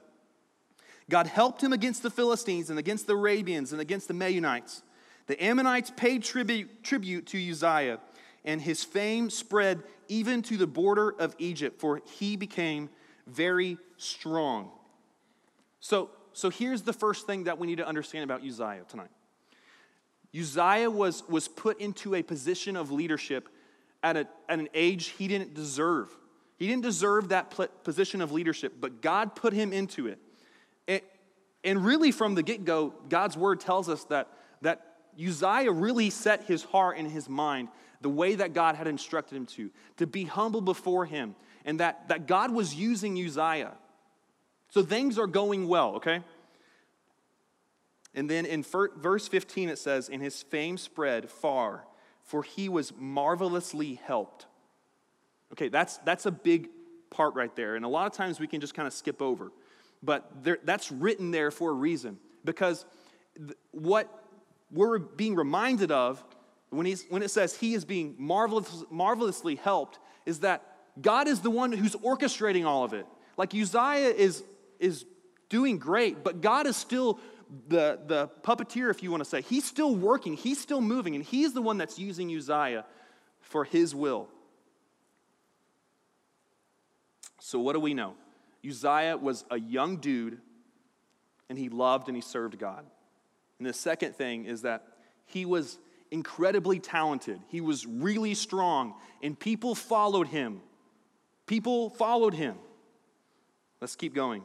God 1.11 1.27
helped 1.27 1.63
him 1.63 1.73
against 1.73 2.03
the 2.03 2.11
Philistines 2.11 2.71
and 2.71 2.79
against 2.79 3.07
the 3.07 3.15
Arabians 3.15 3.73
and 3.73 3.81
against 3.81 4.09
the 4.09 4.15
Meunites. 4.15 4.83
The 5.27 5.43
Ammonites 5.43 5.93
paid 5.97 6.23
tribute, 6.23 6.83
tribute 6.83 7.27
to 7.29 7.51
Uzziah, 7.51 7.99
and 8.45 8.61
his 8.61 8.85
fame 8.85 9.31
spread 9.31 9.83
even 10.09 10.43
to 10.43 10.57
the 10.57 10.67
border 10.67 11.15
of 11.19 11.35
Egypt, 11.39 11.81
for 11.81 12.03
he 12.19 12.37
became 12.37 12.91
very 13.27 13.79
strong. 13.97 14.71
So, 15.81 16.11
so 16.33 16.51
here's 16.51 16.83
the 16.83 16.93
first 16.93 17.27
thing 17.27 17.45
that 17.45 17.59
we 17.59 17.67
need 17.67 17.79
to 17.79 17.87
understand 17.87 18.25
about 18.25 18.43
Uzziah 18.43 18.85
tonight. 18.89 19.11
Uzziah 20.37 20.91
was, 20.91 21.23
was 21.29 21.47
put 21.47 21.81
into 21.81 22.15
a 22.15 22.23
position 22.23 22.77
of 22.77 22.91
leadership 22.91 23.49
at, 24.03 24.17
a, 24.17 24.29
at 24.49 24.59
an 24.59 24.69
age 24.75 25.09
he 25.09 25.29
didn't 25.29 25.55
deserve. 25.55 26.09
He 26.57 26.67
didn't 26.69 26.83
deserve 26.83 27.29
that 27.31 27.55
position 27.85 28.21
of 28.21 28.33
leadership, 28.33 28.75
but 28.81 29.01
God 29.01 29.35
put 29.35 29.53
him 29.53 29.73
into 29.73 30.07
it. 30.07 30.19
And, 30.87 31.01
and 31.63 31.85
really, 31.85 32.13
from 32.13 32.35
the 32.35 32.43
get 32.43 32.65
go, 32.65 32.95
God's 33.09 33.37
word 33.37 33.61
tells 33.61 33.89
us 33.89 34.05
that, 34.05 34.29
that 34.63 34.87
Uzziah 35.19 35.73
really 35.73 36.11
set 36.11 36.45
his 36.45 36.63
heart 36.63 36.99
and 36.99 37.11
his 37.11 37.29
mind 37.29 37.69
the 38.01 38.09
way 38.11 38.35
that 38.35 38.53
God 38.53 38.75
had 38.75 38.87
instructed 38.87 39.35
him 39.37 39.47
to, 39.47 39.71
to 39.97 40.07
be 40.07 40.25
humble 40.25 40.61
before 40.61 41.07
him, 41.07 41.35
and 41.65 41.81
that, 41.81 42.09
that 42.09 42.27
God 42.27 42.53
was 42.53 42.75
using 42.75 43.19
Uzziah 43.19 43.73
So 44.69 44.83
things 44.83 45.19
are 45.19 45.27
going 45.27 45.67
well, 45.69 45.97
okay? 45.97 46.21
And 48.15 48.31
then 48.31 48.47
in 48.47 48.63
verse 48.63 49.29
15 49.29 49.69
it 49.69 49.79
says, 49.79 50.09
And 50.09 50.23
his 50.23 50.43
fame 50.43 50.77
spread 50.79 51.31
far, 51.31 51.85
for 52.23 52.43
he 52.43 52.69
was 52.69 52.93
marvelously 52.97 54.01
helped. 54.05 54.47
Okay, 55.53 55.69
that's, 55.69 55.99
that's 55.99 56.27
a 56.27 56.31
big 56.31 56.69
part 57.11 57.35
right 57.35 57.55
there. 57.55 57.77
And 57.77 57.85
a 57.85 57.89
lot 57.89 58.07
of 58.07 58.13
times 58.13 58.41
we 58.41 58.47
can 58.47 58.61
just 58.61 58.75
kind 58.75 58.87
of 58.87 58.93
skip 58.93 59.23
over. 59.23 59.53
But 60.03 60.31
there, 60.43 60.59
that's 60.65 60.93
written 60.93 61.31
there 61.31 61.51
for 61.51 61.71
a 61.71 61.75
reason. 61.75 62.19
Because 62.45 62.85
th- 63.37 63.57
what 63.71 64.25
we're 64.71 64.99
being 64.99 65.35
reminded 65.35 65.91
of 65.91 66.23
when, 66.71 66.87
he's, 66.87 67.07
when 67.09 67.23
it 67.23 67.31
says 67.31 67.57
he 67.57 67.75
is 67.75 67.85
being 67.85 68.17
marvelous, 68.19 68.85
marvelously 68.91 69.55
helped 69.55 69.99
is 70.27 70.41
that 70.41 70.74
God 71.01 71.29
is 71.29 71.41
the 71.41 71.51
one 71.51 71.73
who's 71.73 71.97
orchestrating 71.97 72.65
all 72.65 72.85
of 72.85 72.93
it. 72.93 73.07
Like 73.37 73.55
Uzziah 73.55 74.11
is, 74.11 74.45
is 74.79 75.05
doing 75.49 75.79
great, 75.79 76.23
but 76.23 76.41
God 76.41 76.67
is 76.67 76.77
still 76.77 77.19
the, 77.69 77.99
the 78.07 78.31
puppeteer, 78.43 78.91
if 78.91 79.03
you 79.03 79.11
want 79.11 79.23
to 79.23 79.29
say. 79.29 79.43
He's 79.43 79.65
still 79.65 79.95
working, 79.95 80.35
he's 80.35 80.61
still 80.61 80.81
moving, 80.81 81.15
and 81.15 81.25
he's 81.25 81.53
the 81.53 81.63
one 81.63 81.79
that's 81.79 81.99
using 81.99 82.35
Uzziah 82.35 82.85
for 83.41 83.65
his 83.65 83.95
will. 83.95 84.29
So, 87.41 87.59
what 87.59 87.75
do 87.75 87.81
we 87.81 87.95
know? 87.95 88.15
Uzziah 88.67 89.17
was 89.17 89.45
a 89.51 89.59
young 89.59 89.99
dude, 89.99 90.39
and 91.49 91.59
he 91.59 91.69
loved 91.69 92.09
and 92.09 92.17
he 92.17 92.23
served 92.23 92.59
God. 92.59 92.85
And 93.59 93.67
the 93.67 93.73
second 93.73 94.17
thing 94.17 94.47
is 94.47 94.63
that 94.63 94.87
he 95.27 95.45
was 95.45 95.79
incredibly 96.11 96.79
talented. 96.79 97.41
He 97.49 97.61
was 97.61 97.87
really 97.87 98.35
strong, 98.35 98.95
and 99.23 99.39
people 99.39 99.75
followed 99.75 100.29
him. 100.29 100.63
People 101.47 101.91
followed 101.91 102.35
him. 102.35 102.57
Let's 103.81 103.97
keep 103.97 104.15
going. 104.15 104.43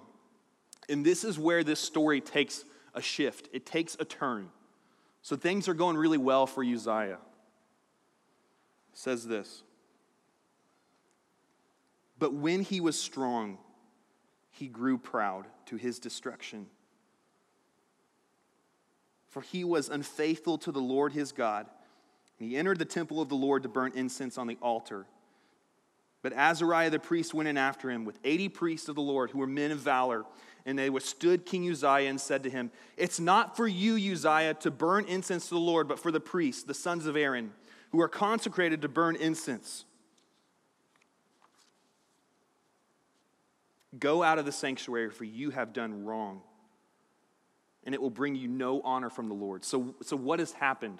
And 0.89 1.05
this 1.05 1.23
is 1.23 1.39
where 1.39 1.63
this 1.63 1.79
story 1.79 2.19
takes 2.19 2.65
a 2.93 3.01
shift, 3.01 3.47
it 3.53 3.65
takes 3.65 3.95
a 3.99 4.05
turn. 4.05 4.49
So 5.21 5.35
things 5.35 5.67
are 5.67 5.73
going 5.73 5.97
really 5.97 6.17
well 6.17 6.47
for 6.47 6.63
Uzziah. 6.63 7.19
It 8.91 8.97
says 8.97 9.27
this 9.27 9.63
But 12.17 12.33
when 12.33 12.61
he 12.61 12.81
was 12.81 12.99
strong, 12.99 13.57
he 14.51 14.67
grew 14.67 14.97
proud 14.97 15.45
to 15.67 15.77
his 15.77 15.99
destruction. 15.99 16.65
For 19.29 19.41
he 19.41 19.63
was 19.63 19.89
unfaithful 19.89 20.57
to 20.59 20.71
the 20.71 20.81
Lord 20.81 21.13
his 21.13 21.31
God. 21.31 21.67
And 22.39 22.49
he 22.49 22.57
entered 22.57 22.79
the 22.79 22.85
temple 22.85 23.21
of 23.21 23.29
the 23.29 23.35
Lord 23.35 23.63
to 23.63 23.69
burn 23.69 23.91
incense 23.93 24.37
on 24.37 24.47
the 24.47 24.57
altar. 24.61 25.05
But 26.21 26.33
Azariah 26.33 26.89
the 26.89 26.99
priest 26.99 27.33
went 27.33 27.47
in 27.47 27.57
after 27.57 27.89
him 27.89 28.03
with 28.03 28.19
80 28.23 28.49
priests 28.49 28.89
of 28.89 28.95
the 28.95 29.01
Lord 29.01 29.31
who 29.31 29.39
were 29.39 29.47
men 29.47 29.71
of 29.71 29.79
valor. 29.79 30.25
And 30.65 30.77
they 30.77 30.89
withstood 30.89 31.45
King 31.45 31.69
Uzziah 31.69 32.09
and 32.09 32.19
said 32.19 32.43
to 32.43 32.49
him, 32.49 32.71
It's 32.97 33.19
not 33.19 33.55
for 33.55 33.67
you, 33.67 33.95
Uzziah, 33.95 34.55
to 34.55 34.71
burn 34.71 35.05
incense 35.05 35.45
to 35.47 35.55
the 35.55 35.59
Lord, 35.59 35.87
but 35.87 35.99
for 35.99 36.11
the 36.11 36.19
priests, 36.19 36.63
the 36.63 36.73
sons 36.73 37.05
of 37.05 37.15
Aaron, 37.15 37.53
who 37.91 38.01
are 38.01 38.09
consecrated 38.09 38.81
to 38.81 38.89
burn 38.89 39.15
incense. 39.15 39.85
Go 43.97 44.21
out 44.21 44.37
of 44.37 44.45
the 44.45 44.51
sanctuary, 44.51 45.09
for 45.09 45.23
you 45.23 45.49
have 45.49 45.73
done 45.73 46.05
wrong, 46.05 46.41
and 47.85 47.95
it 47.95 48.01
will 48.01 48.11
bring 48.11 48.35
you 48.35 48.47
no 48.47 48.81
honor 48.81 49.09
from 49.09 49.29
the 49.29 49.33
Lord. 49.33 49.63
So, 49.63 49.95
so 50.03 50.15
what 50.15 50.39
has 50.39 50.51
happened? 50.51 50.99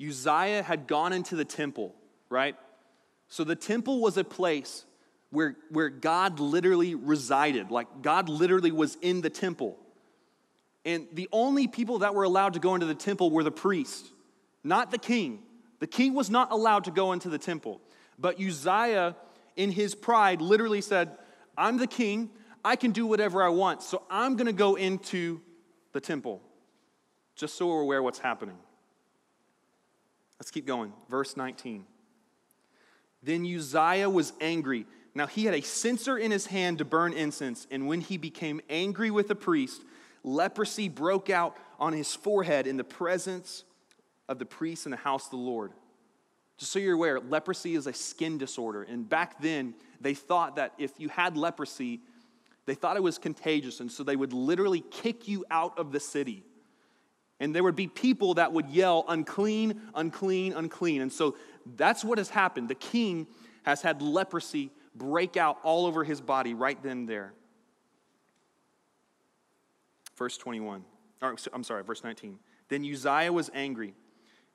Uzziah 0.00 0.62
had 0.62 0.86
gone 0.86 1.12
into 1.12 1.36
the 1.36 1.44
temple, 1.44 1.94
right? 2.30 2.56
So 3.28 3.44
the 3.44 3.56
temple 3.56 4.00
was 4.00 4.16
a 4.16 4.24
place 4.24 4.84
where, 5.30 5.56
where 5.70 5.90
God 5.90 6.40
literally 6.40 6.94
resided, 6.94 7.70
like 7.70 8.02
God 8.02 8.28
literally 8.28 8.72
was 8.72 8.96
in 9.02 9.20
the 9.20 9.30
temple. 9.30 9.78
And 10.84 11.06
the 11.12 11.28
only 11.32 11.68
people 11.68 11.98
that 11.98 12.14
were 12.14 12.22
allowed 12.22 12.54
to 12.54 12.60
go 12.60 12.74
into 12.74 12.86
the 12.86 12.94
temple 12.94 13.30
were 13.30 13.44
the 13.44 13.50
priests, 13.50 14.10
not 14.64 14.90
the 14.90 14.98
king. 14.98 15.42
The 15.80 15.86
king 15.86 16.14
was 16.14 16.30
not 16.30 16.50
allowed 16.50 16.84
to 16.84 16.90
go 16.90 17.12
into 17.12 17.28
the 17.28 17.38
temple. 17.38 17.80
But 18.18 18.40
Uzziah, 18.40 19.14
in 19.56 19.70
his 19.70 19.94
pride, 19.94 20.40
literally 20.40 20.80
said, 20.80 21.10
I'm 21.56 21.76
the 21.76 21.86
king. 21.86 22.30
I 22.64 22.76
can 22.76 22.90
do 22.90 23.06
whatever 23.06 23.42
I 23.42 23.48
want. 23.48 23.82
So 23.82 24.02
I'm 24.10 24.36
going 24.36 24.46
to 24.46 24.52
go 24.52 24.76
into 24.76 25.40
the 25.92 26.00
temple. 26.00 26.42
Just 27.36 27.56
so 27.56 27.68
we're 27.68 27.80
aware 27.80 28.02
what's 28.02 28.18
happening. 28.18 28.56
Let's 30.40 30.50
keep 30.50 30.66
going. 30.66 30.92
Verse 31.08 31.36
19. 31.36 31.84
Then 33.22 33.44
Uzziah 33.44 34.10
was 34.10 34.32
angry. 34.40 34.86
Now 35.14 35.26
he 35.26 35.44
had 35.44 35.54
a 35.54 35.60
censer 35.60 36.16
in 36.16 36.30
his 36.30 36.46
hand 36.46 36.78
to 36.78 36.84
burn 36.84 37.12
incense, 37.12 37.66
and 37.70 37.88
when 37.88 38.00
he 38.00 38.16
became 38.16 38.60
angry 38.70 39.10
with 39.10 39.28
the 39.28 39.34
priest, 39.34 39.82
leprosy 40.22 40.88
broke 40.88 41.30
out 41.30 41.56
on 41.80 41.92
his 41.92 42.14
forehead 42.14 42.66
in 42.66 42.76
the 42.76 42.84
presence 42.84 43.64
of 44.28 44.38
the 44.38 44.46
priest 44.46 44.86
in 44.86 44.90
the 44.90 44.96
house 44.96 45.24
of 45.26 45.30
the 45.30 45.36
Lord. 45.36 45.72
Just 46.58 46.72
so 46.72 46.78
you're 46.78 46.94
aware, 46.94 47.20
leprosy 47.20 47.76
is 47.76 47.86
a 47.86 47.92
skin 47.92 48.36
disorder. 48.36 48.82
And 48.82 49.08
back 49.08 49.40
then, 49.40 49.74
they 50.00 50.14
thought 50.14 50.56
that 50.56 50.74
if 50.76 50.98
you 50.98 51.08
had 51.08 51.36
leprosy, 51.36 52.00
they 52.66 52.74
thought 52.74 52.96
it 52.96 53.02
was 53.02 53.16
contagious. 53.16 53.80
And 53.80 53.90
so 53.90 54.02
they 54.02 54.16
would 54.16 54.32
literally 54.32 54.80
kick 54.90 55.28
you 55.28 55.44
out 55.50 55.78
of 55.78 55.92
the 55.92 56.00
city. 56.00 56.42
And 57.40 57.54
there 57.54 57.62
would 57.62 57.76
be 57.76 57.86
people 57.86 58.34
that 58.34 58.52
would 58.52 58.68
yell, 58.68 59.04
unclean, 59.08 59.80
unclean, 59.94 60.52
unclean. 60.54 61.02
And 61.02 61.12
so 61.12 61.36
that's 61.76 62.04
what 62.04 62.18
has 62.18 62.30
happened. 62.30 62.68
The 62.68 62.74
king 62.74 63.26
has 63.62 63.82
had 63.82 64.02
leprosy 64.02 64.70
break 64.94 65.36
out 65.36 65.58
all 65.62 65.86
over 65.86 66.02
his 66.02 66.20
body 66.20 66.54
right 66.54 66.82
then 66.82 67.06
there. 67.06 67.32
Verse 70.16 70.36
21. 70.36 70.84
Or, 71.22 71.36
I'm 71.52 71.62
sorry, 71.62 71.84
verse 71.84 72.02
19. 72.02 72.38
Then 72.68 72.84
Uzziah 72.84 73.32
was 73.32 73.50
angry, 73.54 73.94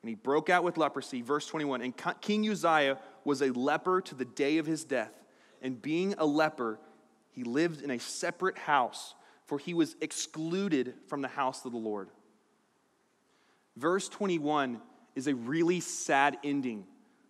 and 0.02 0.08
he 0.08 0.14
broke 0.14 0.50
out 0.50 0.62
with 0.62 0.76
leprosy. 0.76 1.22
Verse 1.22 1.46
21. 1.46 1.80
And 1.80 1.94
King 2.20 2.48
Uzziah 2.48 2.98
was 3.24 3.40
a 3.40 3.50
leper 3.50 4.00
to 4.02 4.14
the 4.14 4.24
day 4.26 4.58
of 4.58 4.66
his 4.66 4.84
death. 4.84 5.12
And 5.62 5.80
being 5.80 6.14
a 6.18 6.26
leper, 6.26 6.78
he 7.30 7.44
lived 7.44 7.82
in 7.82 7.90
a 7.90 7.98
separate 7.98 8.58
house, 8.58 9.14
for 9.46 9.58
he 9.58 9.72
was 9.72 9.96
excluded 10.02 10.94
from 11.06 11.22
the 11.22 11.28
house 11.28 11.64
of 11.64 11.72
the 11.72 11.78
Lord. 11.78 12.10
Verse 13.76 14.08
21 14.08 14.80
is 15.14 15.26
a 15.26 15.34
really 15.34 15.80
sad 15.80 16.38
ending 16.44 16.84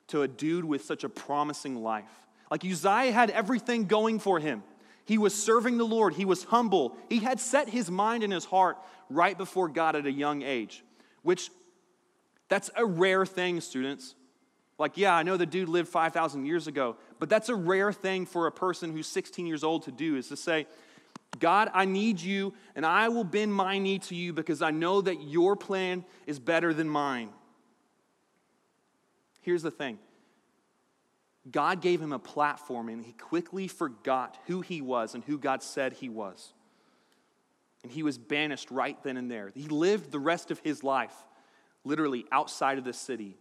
to 0.08 0.22
a 0.22 0.28
dude 0.28 0.64
with 0.64 0.84
such 0.84 1.04
a 1.04 1.08
promising 1.08 1.82
life. 1.82 2.10
Like 2.50 2.64
Uzziah 2.64 3.12
had 3.12 3.30
everything 3.30 3.86
going 3.86 4.18
for 4.18 4.38
him. 4.38 4.62
He 5.06 5.18
was 5.18 5.34
serving 5.34 5.76
the 5.76 5.84
Lord, 5.84 6.14
he 6.14 6.24
was 6.24 6.44
humble, 6.44 6.96
he 7.10 7.18
had 7.18 7.38
set 7.38 7.68
his 7.68 7.90
mind 7.90 8.22
and 8.22 8.32
his 8.32 8.46
heart 8.46 8.78
right 9.10 9.36
before 9.36 9.68
God 9.68 9.96
at 9.96 10.06
a 10.06 10.12
young 10.12 10.42
age, 10.42 10.82
which 11.22 11.50
that's 12.48 12.70
a 12.74 12.86
rare 12.86 13.26
thing, 13.26 13.60
students. 13.60 14.14
Like, 14.78 14.96
yeah, 14.96 15.14
I 15.14 15.22
know 15.22 15.36
the 15.36 15.46
dude 15.46 15.68
lived 15.68 15.88
5,000 15.88 16.46
years 16.46 16.66
ago, 16.66 16.96
but 17.18 17.28
that's 17.28 17.48
a 17.48 17.54
rare 17.54 17.92
thing 17.92 18.26
for 18.26 18.46
a 18.46 18.52
person 18.52 18.92
who's 18.92 19.06
16 19.06 19.46
years 19.46 19.62
old 19.62 19.82
to 19.84 19.92
do 19.92 20.16
is 20.16 20.28
to 20.28 20.36
say, 20.36 20.66
God, 21.38 21.70
I 21.72 21.84
need 21.84 22.20
you, 22.20 22.54
and 22.74 22.84
I 22.84 23.08
will 23.08 23.24
bend 23.24 23.52
my 23.54 23.78
knee 23.78 23.98
to 24.00 24.14
you 24.14 24.32
because 24.32 24.62
I 24.62 24.70
know 24.70 25.00
that 25.00 25.22
your 25.22 25.56
plan 25.56 26.04
is 26.26 26.38
better 26.38 26.74
than 26.74 26.88
mine. 26.88 27.30
Here's 29.40 29.62
the 29.62 29.70
thing 29.70 29.98
God 31.50 31.80
gave 31.80 32.00
him 32.00 32.12
a 32.12 32.18
platform, 32.18 32.88
and 32.88 33.04
he 33.04 33.12
quickly 33.12 33.68
forgot 33.68 34.38
who 34.46 34.60
he 34.60 34.80
was 34.80 35.14
and 35.14 35.22
who 35.24 35.38
God 35.38 35.62
said 35.62 35.92
he 35.92 36.08
was. 36.08 36.52
And 37.82 37.92
he 37.92 38.02
was 38.02 38.16
banished 38.16 38.70
right 38.70 39.00
then 39.02 39.18
and 39.18 39.30
there. 39.30 39.50
He 39.54 39.68
lived 39.68 40.10
the 40.10 40.18
rest 40.18 40.50
of 40.50 40.58
his 40.60 40.82
life 40.82 41.14
literally 41.84 42.24
outside 42.32 42.78
of 42.78 42.84
the 42.84 42.94
city. 42.94 43.36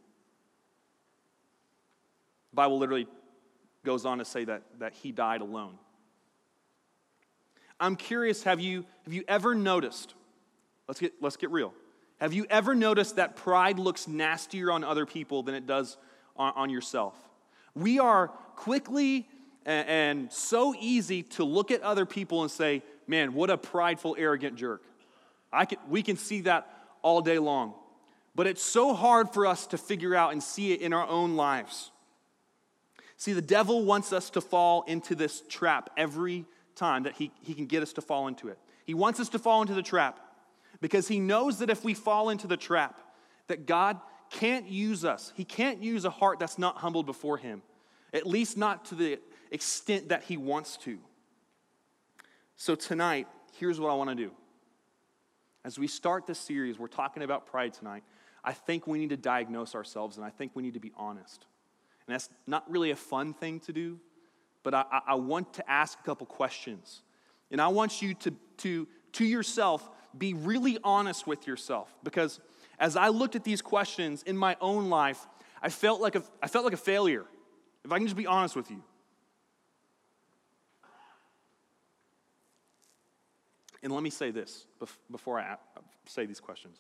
The 2.51 2.55
Bible 2.55 2.77
literally 2.77 3.07
goes 3.85 4.05
on 4.05 4.17
to 4.17 4.25
say 4.25 4.43
that, 4.43 4.63
that 4.79 4.93
he 4.93 5.13
died 5.13 5.39
alone. 5.39 5.77
I'm 7.79 7.95
curious, 7.95 8.43
have 8.43 8.59
you, 8.59 8.85
have 9.05 9.13
you 9.13 9.23
ever 9.27 9.55
noticed? 9.55 10.13
Let's 10.87 10.99
get, 10.99 11.13
let's 11.21 11.37
get 11.37 11.51
real. 11.51 11.73
Have 12.19 12.33
you 12.33 12.45
ever 12.49 12.75
noticed 12.75 13.17
that 13.17 13.35
pride 13.35 13.79
looks 13.79 14.07
nastier 14.07 14.71
on 14.71 14.83
other 14.83 15.05
people 15.05 15.43
than 15.43 15.55
it 15.55 15.67
does 15.67 15.97
on, 16.37 16.53
on 16.55 16.69
yourself? 16.69 17.15
We 17.75 17.99
are 17.99 18.29
quickly 18.55 19.27
and, 19.65 19.89
and 19.89 20.31
so 20.31 20.75
easy 20.79 21.23
to 21.23 21.43
look 21.43 21.71
at 21.71 21.81
other 21.81 22.05
people 22.05 22.41
and 22.43 22.51
say, 22.51 22.83
man, 23.07 23.33
what 23.33 23.49
a 23.49 23.57
prideful, 23.57 24.15
arrogant 24.17 24.55
jerk. 24.55 24.83
I 25.51 25.65
can, 25.65 25.79
we 25.89 26.01
can 26.01 26.17
see 26.17 26.41
that 26.41 26.67
all 27.01 27.21
day 27.21 27.39
long. 27.39 27.73
But 28.35 28.47
it's 28.47 28.63
so 28.63 28.93
hard 28.93 29.31
for 29.31 29.45
us 29.45 29.67
to 29.67 29.77
figure 29.77 30.15
out 30.15 30.31
and 30.31 30.41
see 30.41 30.71
it 30.71 30.81
in 30.81 30.93
our 30.93 31.07
own 31.07 31.35
lives. 31.35 31.91
See, 33.17 33.33
the 33.33 33.41
devil 33.41 33.85
wants 33.85 34.11
us 34.11 34.29
to 34.31 34.41
fall 34.41 34.83
into 34.87 35.13
this 35.15 35.43
trap 35.47 35.91
every 35.95 36.45
time 36.75 37.03
that 37.03 37.13
he, 37.13 37.31
he 37.41 37.53
can 37.53 37.65
get 37.65 37.83
us 37.83 37.93
to 37.93 38.01
fall 38.01 38.27
into 38.27 38.49
it. 38.49 38.57
He 38.85 38.93
wants 38.93 39.19
us 39.19 39.29
to 39.29 39.39
fall 39.39 39.61
into 39.61 39.73
the 39.73 39.81
trap 39.81 40.19
because 40.81 41.07
he 41.07 41.19
knows 41.19 41.59
that 41.59 41.69
if 41.69 41.83
we 41.83 41.93
fall 41.93 42.29
into 42.29 42.47
the 42.47 42.57
trap, 42.57 43.01
that 43.47 43.65
God 43.65 43.99
can't 44.29 44.67
use 44.67 45.05
us. 45.05 45.31
He 45.35 45.45
can't 45.45 45.81
use 45.81 46.05
a 46.05 46.09
heart 46.09 46.39
that's 46.39 46.57
not 46.57 46.77
humbled 46.77 47.05
before 47.05 47.37
him, 47.37 47.61
at 48.13 48.25
least 48.25 48.57
not 48.57 48.85
to 48.85 48.95
the 48.95 49.19
extent 49.51 50.09
that 50.09 50.23
he 50.23 50.37
wants 50.37 50.77
to. 50.77 50.99
So, 52.55 52.75
tonight, 52.75 53.27
here's 53.57 53.79
what 53.79 53.91
I 53.91 53.95
want 53.95 54.09
to 54.09 54.15
do. 54.15 54.31
As 55.65 55.79
we 55.79 55.87
start 55.87 56.25
this 56.27 56.39
series, 56.39 56.77
we're 56.77 56.87
talking 56.87 57.23
about 57.23 57.45
pride 57.45 57.73
tonight. 57.73 58.03
I 58.43 58.53
think 58.53 58.87
we 58.87 58.99
need 58.99 59.09
to 59.09 59.17
diagnose 59.17 59.75
ourselves 59.75 60.17
and 60.17 60.25
I 60.25 60.29
think 60.29 60.51
we 60.55 60.63
need 60.63 60.73
to 60.73 60.79
be 60.79 60.91
honest. 60.97 61.45
And 62.05 62.13
that's 62.13 62.29
not 62.45 62.69
really 62.69 62.91
a 62.91 62.95
fun 62.95 63.33
thing 63.33 63.61
to 63.61 63.73
do, 63.73 63.99
but 64.63 64.73
I, 64.73 64.85
I 65.07 65.15
want 65.15 65.53
to 65.55 65.69
ask 65.69 65.99
a 65.99 66.03
couple 66.03 66.25
questions. 66.25 67.01
And 67.51 67.61
I 67.61 67.67
want 67.67 68.01
you 68.01 68.13
to, 68.15 68.33
to, 68.57 68.87
to 69.13 69.25
yourself, 69.25 69.89
be 70.17 70.33
really 70.33 70.79
honest 70.83 71.27
with 71.27 71.45
yourself. 71.45 71.93
Because 72.03 72.39
as 72.79 72.95
I 72.95 73.09
looked 73.09 73.35
at 73.35 73.43
these 73.43 73.61
questions 73.61 74.23
in 74.23 74.37
my 74.37 74.57
own 74.59 74.89
life, 74.89 75.27
I 75.61 75.69
felt 75.69 76.01
like 76.01 76.15
a, 76.15 76.23
I 76.41 76.47
felt 76.47 76.65
like 76.65 76.73
a 76.73 76.77
failure. 76.77 77.25
If 77.85 77.91
I 77.91 77.97
can 77.97 78.07
just 78.07 78.17
be 78.17 78.27
honest 78.27 78.55
with 78.55 78.71
you. 78.71 78.81
And 83.83 83.91
let 83.91 84.01
me 84.01 84.09
say 84.09 84.31
this 84.31 84.65
before 85.11 85.39
I 85.39 85.57
say 86.05 86.25
these 86.25 86.39
questions. 86.39 86.77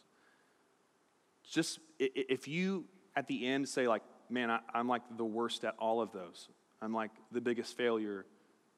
Just 1.43 1.79
if 1.99 2.47
you 2.47 2.85
at 3.15 3.27
the 3.27 3.45
end 3.45 3.67
say, 3.67 3.87
like, 3.87 4.01
man, 4.29 4.49
I, 4.49 4.59
am 4.73 4.87
like 4.87 5.01
the 5.17 5.25
worst 5.25 5.65
at 5.65 5.75
all 5.77 6.01
of 6.01 6.13
those, 6.13 6.47
I'm 6.83 6.93
like 6.93 7.11
the 7.31 7.39
biggest 7.39 7.77
failure 7.77 8.25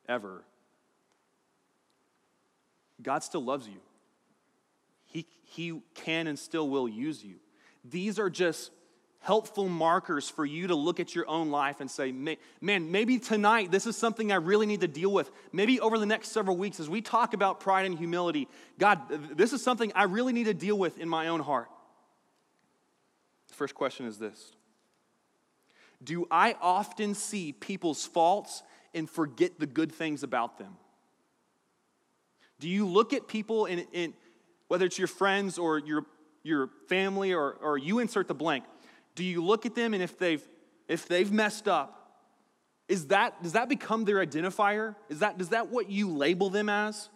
ever, 0.08 0.44
God 3.02 3.24
still 3.24 3.44
loves 3.44 3.68
you. 3.68 3.80
He, 5.06 5.26
he 5.44 5.82
can 5.96 6.28
and 6.28 6.38
still 6.38 6.70
will 6.70 6.88
use 6.88 7.24
you. 7.24 7.36
These 7.84 8.20
are 8.20 8.30
just 8.30 8.72
helpful 9.20 9.68
markers 9.68 10.30
for 10.30 10.46
you 10.46 10.68
to 10.68 10.76
look 10.76 11.00
at 11.00 11.16
your 11.16 11.28
own 11.28 11.50
life 11.50 11.82
and 11.82 11.90
say, 11.90 12.12
man, 12.12 12.92
maybe 12.92 13.18
tonight 13.18 13.72
this 13.72 13.88
is 13.88 13.98
something 13.98 14.32
I 14.32 14.36
really 14.36 14.68
need 14.68 14.82
to 14.82 14.88
deal 14.88 15.12
with. 15.12 15.32
Maybe 15.52 15.80
over 15.80 15.98
the 15.98 16.06
next 16.06 16.32
several 16.32 16.58
weeks, 16.58 16.80
as 16.80 16.88
we 16.88 17.02
talk 17.02 17.34
about 17.34 17.60
pride 17.60 17.88
and 17.88 17.98
humility, 17.98 18.48
God, 18.78 19.02
this 19.36 19.52
is 19.52 19.64
something 19.64 19.92
I 19.96 20.04
really 20.04 20.32
need 20.32 20.44
to 20.46 20.54
deal 20.54 20.78
with 20.78 21.00
in 21.00 21.10
my 21.10 21.30
own 21.30 21.40
heart. 21.40 21.70
The 23.48 23.56
first 23.56 23.74
question 23.74 24.06
is 24.06 24.20
this 24.20 24.52
Do 26.04 26.28
I 26.30 26.56
often 26.62 27.16
see 27.16 27.52
people's 27.52 28.06
faults 28.06 28.64
and 28.94 29.10
forget 29.10 29.60
the 29.60 29.66
good 29.66 29.92
things 29.92 30.24
about 30.24 30.58
them? 30.58 30.78
Do 32.60 32.70
you 32.70 32.88
look 32.88 33.14
at 33.14 33.28
people 33.28 33.66
in, 33.66 33.80
in 33.92 34.14
whether 34.68 34.86
it's 34.86 34.98
your 34.98 35.08
friends 35.08 35.58
or 35.58 35.80
your, 35.80 36.06
your 36.44 36.70
family 36.88 37.34
or, 37.34 37.54
or 37.62 37.78
you 37.78 38.00
insert 38.00 38.28
the 38.28 38.34
blank, 38.34 38.64
do 39.16 39.24
you 39.24 39.44
look 39.44 39.66
at 39.66 39.76
them 39.76 39.94
and 39.94 40.02
if 40.04 40.18
they've 40.18 40.46
if 40.88 41.08
they've 41.08 41.32
messed 41.32 41.68
up, 41.68 42.22
is 42.88 43.08
that 43.08 43.42
does 43.42 43.54
that 43.54 43.70
become 43.70 44.06
their 44.06 44.24
identifier? 44.24 44.96
Is 45.10 45.20
that 45.20 45.38
does 45.38 45.50
that 45.50 45.70
what 45.70 45.90
you 45.90 46.10
label 46.10 46.50
them 46.50 46.70
as? 46.70 47.10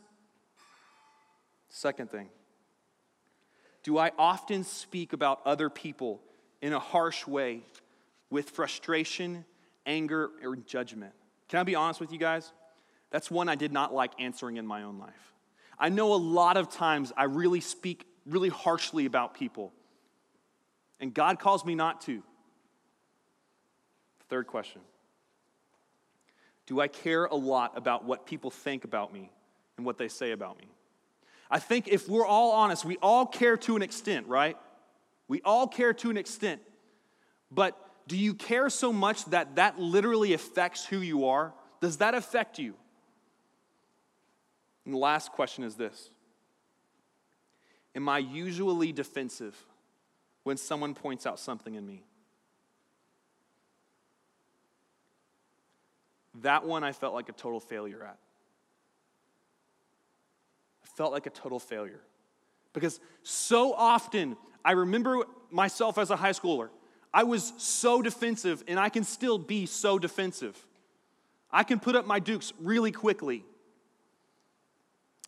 Second 1.70 2.10
thing. 2.10 2.30
Do 3.84 3.98
I 3.98 4.12
often 4.18 4.64
speak 4.64 5.14
about 5.14 5.42
other 5.46 5.70
people 5.70 6.22
in 6.62 6.74
a 6.74 6.80
harsh 6.80 7.28
way 7.28 7.62
with 8.30 8.50
frustration, 8.50 9.46
anger, 9.86 10.30
or 10.44 10.56
judgment? 10.56 11.14
Can 11.48 11.60
I 11.60 11.64
be 11.64 11.76
honest 11.76 12.00
with 12.00 12.12
you 12.12 12.20
guys? 12.20 12.52
That's 13.12 13.32
one 13.32 13.50
I 13.50 13.56
did 13.56 13.72
not 13.72 13.94
like 13.94 14.12
answering 14.20 14.58
in 14.58 14.68
my 14.68 14.84
own 14.84 15.00
life. 15.00 15.34
I 15.80 15.90
know 15.90 16.14
a 16.14 16.16
lot 16.16 16.58
of 16.58 16.70
times 16.70 17.12
I 17.16 17.24
really 17.24 17.62
speak 17.62 18.06
really 18.26 18.50
harshly 18.50 19.06
about 19.06 19.34
people. 19.34 19.74
And 21.00 21.14
God 21.14 21.40
calls 21.40 21.66
me 21.66 21.76
not 21.76 22.02
to. 22.02 22.22
Third 24.30 24.46
question 24.48 24.82
Do 26.68 26.80
I 26.80 26.88
care 26.88 27.26
a 27.26 27.36
lot 27.36 27.78
about 27.78 28.06
what 28.06 28.26
people 28.26 28.52
think 28.52 28.84
about 28.84 29.14
me 29.14 29.32
and 29.78 29.86
what 29.86 29.98
they 29.98 30.08
say 30.08 30.32
about 30.32 30.60
me? 30.60 30.70
I 31.50 31.58
think 31.58 31.88
if 31.88 32.08
we're 32.08 32.28
all 32.28 32.52
honest, 32.52 32.86
we 32.86 32.98
all 32.98 33.26
care 33.26 33.58
to 33.58 33.76
an 33.76 33.82
extent, 33.82 34.28
right? 34.28 34.56
We 35.28 35.42
all 35.42 35.68
care 35.68 35.94
to 35.94 36.10
an 36.12 36.18
extent. 36.18 36.62
But 37.50 37.76
do 38.10 38.18
you 38.18 38.34
care 38.34 38.70
so 38.70 38.92
much 38.92 39.24
that 39.26 39.56
that 39.56 39.80
literally 39.80 40.34
affects 40.34 40.86
who 40.86 41.00
you 41.00 41.26
are? 41.26 41.54
Does 41.80 41.98
that 41.98 42.16
affect 42.16 42.60
you? 42.60 42.74
And 44.84 44.94
the 44.94 44.98
last 44.98 45.32
question 45.32 45.64
is 45.64 45.76
this 45.76 46.10
Am 47.96 48.10
I 48.10 48.18
usually 48.18 48.92
defensive? 48.92 49.56
when 50.44 50.58
someone 50.58 50.96
points 50.96 51.28
out 51.28 51.40
something 51.40 51.76
in 51.76 51.86
me. 51.86 52.04
That 56.42 56.66
one 56.66 56.84
I 56.84 56.92
felt 56.92 57.14
like 57.14 57.30
a 57.30 57.34
total 57.34 57.60
failure 57.60 58.04
at. 58.04 58.18
I 60.84 60.88
felt 60.96 61.12
like 61.12 61.28
a 61.28 61.30
total 61.30 61.60
failure. 61.60 62.00
Because 62.74 63.00
so 63.22 63.74
often, 63.74 64.38
I 64.66 64.72
remember 64.72 65.24
myself 65.52 66.00
as 66.00 66.10
a 66.10 66.16
high 66.16 66.32
schooler, 66.32 66.70
I 67.14 67.24
was 67.24 67.54
so 67.58 68.02
defensive, 68.02 68.64
and 68.68 68.80
I 68.80 68.90
can 68.90 69.04
still 69.04 69.38
be 69.38 69.66
so 69.66 69.98
defensive. 69.98 70.56
I 71.52 71.64
can 71.64 71.80
put 71.80 71.96
up 71.96 72.06
my 72.06 72.20
dukes 72.20 72.54
really 72.60 72.92
quickly. 72.92 73.44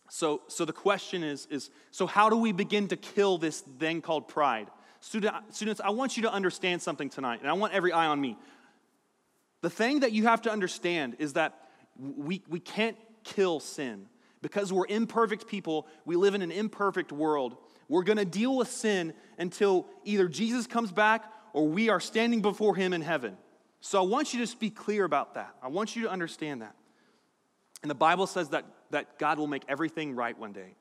So, 0.08 0.42
so 0.46 0.64
the 0.64 0.72
question 0.72 1.24
is, 1.24 1.46
is 1.50 1.70
so 1.90 2.06
how 2.06 2.28
do 2.28 2.36
we 2.36 2.52
begin 2.52 2.88
to 2.88 2.96
kill 2.96 3.38
this 3.38 3.60
thing 3.60 4.02
called 4.02 4.28
pride? 4.28 4.68
Student, 5.00 5.34
students, 5.54 5.80
I 5.82 5.90
want 5.90 6.16
you 6.16 6.24
to 6.24 6.32
understand 6.32 6.82
something 6.82 7.08
tonight, 7.08 7.40
and 7.40 7.48
I 7.48 7.54
want 7.54 7.72
every 7.72 7.92
eye 7.92 8.06
on 8.06 8.20
me. 8.20 8.36
The 9.62 9.70
thing 9.70 10.00
that 10.00 10.12
you 10.12 10.24
have 10.24 10.42
to 10.42 10.52
understand 10.52 11.16
is 11.18 11.32
that 11.32 11.58
we, 11.98 12.42
we 12.48 12.60
can't 12.60 12.96
kill 13.24 13.58
sin. 13.58 14.06
Because 14.42 14.72
we're 14.72 14.86
imperfect 14.88 15.46
people, 15.46 15.86
we 16.04 16.16
live 16.16 16.34
in 16.34 16.42
an 16.42 16.50
imperfect 16.50 17.12
world. 17.12 17.56
We're 17.88 18.02
gonna 18.02 18.24
deal 18.24 18.56
with 18.56 18.68
sin 18.68 19.14
until 19.38 19.86
either 20.04 20.28
Jesus 20.28 20.66
comes 20.66 20.90
back 20.92 21.24
or 21.52 21.66
we 21.68 21.88
are 21.88 22.00
standing 22.00 22.42
before 22.42 22.74
him 22.76 22.92
in 22.92 23.02
heaven. 23.02 23.36
So 23.80 24.00
I 24.00 24.06
want 24.06 24.32
you 24.32 24.38
to 24.38 24.46
just 24.46 24.60
be 24.60 24.70
clear 24.70 25.04
about 25.04 25.34
that. 25.34 25.54
I 25.62 25.68
want 25.68 25.96
you 25.96 26.02
to 26.02 26.10
understand 26.10 26.62
that. 26.62 26.74
And 27.82 27.90
the 27.90 27.96
Bible 27.96 28.26
says 28.26 28.50
that, 28.50 28.64
that 28.90 29.18
God 29.18 29.38
will 29.38 29.48
make 29.48 29.64
everything 29.68 30.14
right 30.14 30.38
one 30.38 30.52
day. 30.52 30.76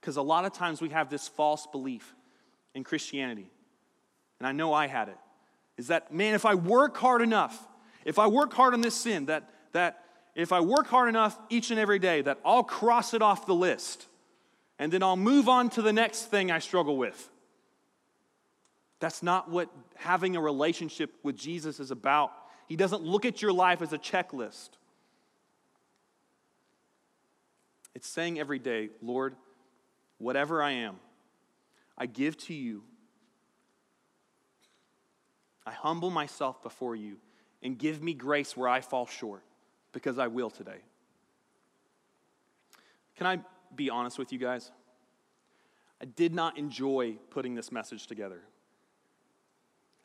Because 0.00 0.16
a 0.16 0.22
lot 0.22 0.44
of 0.44 0.52
times 0.52 0.80
we 0.80 0.90
have 0.90 1.10
this 1.10 1.26
false 1.26 1.66
belief 1.66 2.14
in 2.74 2.84
Christianity, 2.84 3.50
and 4.38 4.46
I 4.46 4.52
know 4.52 4.72
I 4.72 4.86
had 4.86 5.08
it, 5.08 5.16
is 5.76 5.88
that, 5.88 6.12
man, 6.12 6.34
if 6.34 6.46
I 6.46 6.54
work 6.54 6.96
hard 6.96 7.22
enough, 7.22 7.66
if 8.04 8.18
I 8.18 8.28
work 8.28 8.52
hard 8.52 8.74
on 8.74 8.80
this 8.80 8.94
sin, 8.94 9.26
that, 9.26 9.50
that 9.72 10.04
if 10.36 10.52
I 10.52 10.60
work 10.60 10.86
hard 10.86 11.08
enough 11.08 11.36
each 11.50 11.70
and 11.70 11.80
every 11.80 11.98
day, 11.98 12.22
that 12.22 12.38
I'll 12.44 12.62
cross 12.62 13.14
it 13.14 13.22
off 13.22 13.46
the 13.46 13.54
list, 13.54 14.06
and 14.78 14.92
then 14.92 15.02
I'll 15.02 15.16
move 15.16 15.48
on 15.48 15.70
to 15.70 15.82
the 15.82 15.92
next 15.92 16.26
thing 16.26 16.50
I 16.50 16.60
struggle 16.60 16.96
with. 16.96 17.30
That's 18.98 19.22
not 19.22 19.50
what 19.50 19.68
having 19.96 20.36
a 20.36 20.40
relationship 20.40 21.12
with 21.22 21.36
Jesus 21.36 21.80
is 21.80 21.90
about. 21.90 22.32
He 22.66 22.76
doesn't 22.76 23.02
look 23.02 23.24
at 23.24 23.42
your 23.42 23.52
life 23.52 23.82
as 23.82 23.92
a 23.92 23.98
checklist. 23.98 24.70
It's 27.94 28.08
saying 28.08 28.38
every 28.38 28.58
day, 28.58 28.90
Lord, 29.02 29.36
whatever 30.18 30.62
I 30.62 30.72
am, 30.72 30.96
I 31.96 32.06
give 32.06 32.36
to 32.38 32.54
you. 32.54 32.82
I 35.66 35.72
humble 35.72 36.10
myself 36.10 36.62
before 36.62 36.94
you 36.94 37.16
and 37.62 37.78
give 37.78 38.02
me 38.02 38.14
grace 38.14 38.56
where 38.56 38.68
I 38.68 38.80
fall 38.80 39.06
short 39.06 39.42
because 39.92 40.18
I 40.18 40.26
will 40.26 40.50
today. 40.50 40.80
Can 43.16 43.26
I 43.26 43.40
be 43.74 43.90
honest 43.90 44.18
with 44.18 44.32
you 44.32 44.38
guys? 44.38 44.70
I 46.00 46.04
did 46.04 46.34
not 46.34 46.58
enjoy 46.58 47.16
putting 47.30 47.54
this 47.54 47.72
message 47.72 48.06
together. 48.06 48.42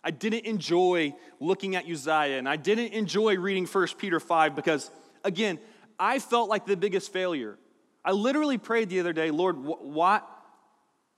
I 0.04 0.12
didn't 0.12 0.46
enjoy 0.46 1.14
looking 1.40 1.76
at 1.76 1.86
Uzziah 1.86 2.38
and 2.38 2.50
I 2.50 2.56
didn't 2.56 2.94
enjoy 2.94 3.38
reading 3.38 3.66
1 3.66 3.88
Peter 3.98 4.20
5 4.20 4.56
because, 4.56 4.90
again, 5.24 5.60
I 6.00 6.20
felt 6.20 6.50
like 6.50 6.66
the 6.66 6.76
biggest 6.76 7.14
failure. 7.14 7.58
I 8.04 8.12
literally 8.12 8.58
prayed 8.58 8.90
the 8.90 9.00
other 9.00 9.14
day, 9.14 9.30
Lord, 9.30 9.58
wh- 9.58 9.84
why, 9.84 10.22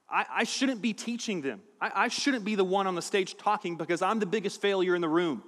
I, 0.09 0.25
I 0.29 0.43
shouldn't 0.43 0.81
be 0.81 0.93
teaching 0.93 1.41
them. 1.41 1.61
I, 1.79 1.91
I 1.95 2.07
shouldn't 2.09 2.43
be 2.43 2.55
the 2.55 2.65
one 2.65 2.87
on 2.87 2.95
the 2.95 3.01
stage 3.01 3.37
talking 3.37 3.77
because 3.77 4.01
I'm 4.01 4.19
the 4.19 4.25
biggest 4.25 4.61
failure 4.61 4.95
in 4.95 5.01
the 5.01 5.09
room. 5.09 5.43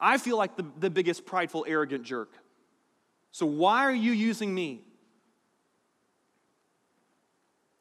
I 0.00 0.18
feel 0.18 0.36
like 0.36 0.56
the, 0.56 0.66
the 0.78 0.90
biggest 0.90 1.24
prideful, 1.24 1.64
arrogant 1.68 2.02
jerk. 2.02 2.32
So 3.30 3.46
why 3.46 3.84
are 3.84 3.94
you 3.94 4.12
using 4.12 4.52
me? 4.52 4.82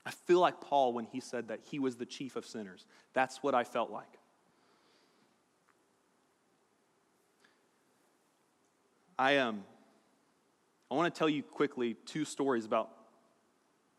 I 0.06 0.12
feel 0.12 0.40
like 0.40 0.62
Paul 0.62 0.94
when 0.94 1.06
he 1.06 1.20
said 1.20 1.48
that 1.48 1.62
he 1.64 1.80
was 1.80 1.96
the 1.96 2.06
chief 2.06 2.36
of 2.36 2.46
sinners. 2.46 2.86
That's 3.14 3.42
what 3.42 3.56
I 3.56 3.64
felt 3.64 3.90
like. 3.90 4.20
I 9.24 9.38
um 9.38 9.64
I 10.92 10.96
want 10.96 11.16
to 11.16 11.18
tell 11.18 11.30
you 11.30 11.44
quickly 11.44 11.96
two 12.06 12.26
stories 12.26 12.66
about 12.66 12.90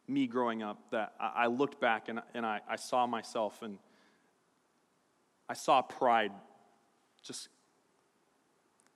me 0.06 0.26
growing 0.26 0.62
up 0.62 0.90
that 0.90 1.14
I, 1.18 1.46
looked 1.46 1.80
back 1.80 2.10
and, 2.10 2.20
and 2.34 2.44
I, 2.44 2.60
I 2.68 2.76
saw 2.76 3.06
myself 3.06 3.62
and 3.62 3.78
I 5.48 5.54
saw 5.54 5.80
pride 5.80 6.30
just, 7.22 7.48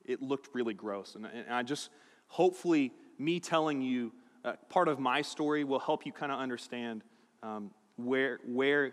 it 0.04 0.20
looked 0.20 0.54
really 0.54 0.74
gross. 0.74 1.14
And, 1.14 1.24
and 1.24 1.50
I 1.50 1.62
just, 1.62 1.88
hopefully, 2.26 2.92
me 3.18 3.40
telling 3.40 3.80
you 3.80 4.12
uh, 4.44 4.52
part 4.68 4.88
of 4.88 5.00
my 5.00 5.22
story 5.22 5.64
will 5.64 5.80
help 5.80 6.04
you 6.04 6.12
kind 6.12 6.30
of 6.30 6.38
understand 6.38 7.02
um, 7.42 7.70
where, 7.96 8.38
where 8.44 8.92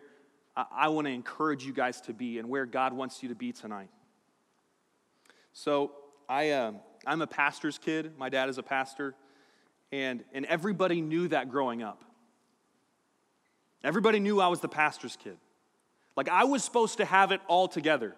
I, 0.55 0.65
I 0.71 0.87
want 0.87 1.05
to 1.07 1.11
encourage 1.11 1.65
you 1.65 1.73
guys 1.73 1.99
to 2.01 2.13
be 2.13 2.39
and 2.39 2.47
where 2.47 2.65
God 2.65 2.93
wants 2.93 3.21
you 3.21 3.27
to 3.27 3.35
be 3.35 3.51
tonight. 3.51 3.89
So, 5.51 5.91
I, 6.27 6.49
uh, 6.51 6.71
I'm 7.05 7.21
a 7.21 7.27
pastor's 7.27 7.77
kid. 7.77 8.13
My 8.17 8.29
dad 8.29 8.49
is 8.49 8.57
a 8.57 8.63
pastor. 8.63 9.15
And, 9.91 10.23
and 10.33 10.45
everybody 10.45 11.01
knew 11.01 11.27
that 11.29 11.49
growing 11.49 11.83
up. 11.83 12.03
Everybody 13.83 14.19
knew 14.19 14.41
I 14.41 14.47
was 14.47 14.61
the 14.61 14.67
pastor's 14.67 15.15
kid. 15.15 15.37
Like 16.15 16.29
I 16.29 16.45
was 16.45 16.63
supposed 16.63 16.97
to 16.97 17.05
have 17.05 17.31
it 17.31 17.41
all 17.47 17.67
together. 17.67 18.15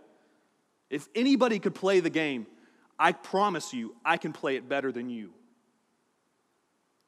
If 0.90 1.08
anybody 1.14 1.60
could 1.60 1.76
play 1.76 2.00
the 2.00 2.10
game, 2.10 2.48
I 2.98 3.12
promise 3.12 3.74
you, 3.74 3.96
I 4.06 4.18
can 4.18 4.34
play 4.34 4.56
it 4.56 4.70
better 4.70 4.92
than 4.92 5.10
you. 5.10 5.34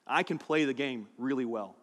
I 0.06 0.22
can 0.22 0.38
play 0.38 0.64
the 0.64 0.74
game 0.74 1.06
really 1.16 1.44
well. 1.44 1.76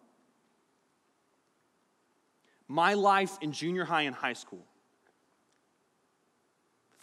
My 2.68 2.94
life 2.94 3.38
in 3.40 3.52
junior 3.52 3.84
high 3.84 4.02
and 4.02 4.14
high 4.14 4.34
school, 4.34 4.64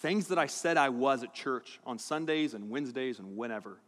things 0.06 0.28
that 0.28 0.38
I 0.38 0.46
said 0.46 0.78
I 0.78 0.90
was 0.90 1.24
at 1.24 1.34
church 1.34 1.80
on 1.84 1.98
Sundays 1.98 2.54
and 2.54 2.70
Wednesdays 2.70 3.18
and 3.18 3.36
whenever, 3.36 3.80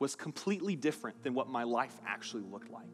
was 0.00 0.16
completely 0.16 0.74
different 0.74 1.22
than 1.22 1.34
what 1.34 1.48
my 1.48 1.62
life 1.62 1.94
actually 2.04 2.42
looked 2.42 2.68
like. 2.68 2.90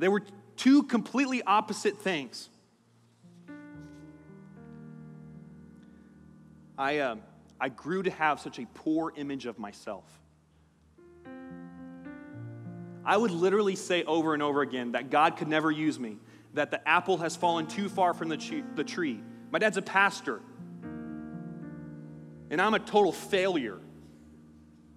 They 0.00 0.08
were 0.08 0.22
two 0.56 0.82
completely 0.82 1.44
opposite 1.44 1.98
things. 1.98 2.48
I, 6.76 6.98
uh, 6.98 7.16
I 7.60 7.68
grew 7.68 8.02
to 8.02 8.10
have 8.10 8.40
such 8.40 8.58
a 8.58 8.66
poor 8.74 9.12
image 9.14 9.46
of 9.46 9.60
myself. 9.60 10.10
I 13.04 13.16
would 13.16 13.30
literally 13.30 13.76
say 13.76 14.02
over 14.02 14.34
and 14.34 14.42
over 14.42 14.62
again 14.62 14.90
that 14.90 15.08
God 15.08 15.36
could 15.36 15.46
never 15.46 15.70
use 15.70 16.00
me, 16.00 16.18
that 16.54 16.72
the 16.72 16.88
apple 16.88 17.18
has 17.18 17.36
fallen 17.36 17.68
too 17.68 17.88
far 17.88 18.12
from 18.12 18.28
the, 18.28 18.64
the 18.74 18.82
tree. 18.82 19.22
My 19.50 19.58
dad's 19.58 19.76
a 19.76 19.82
pastor, 19.82 20.40
and 22.50 22.60
I'm 22.60 22.74
a 22.74 22.78
total 22.78 23.12
failure. 23.12 23.78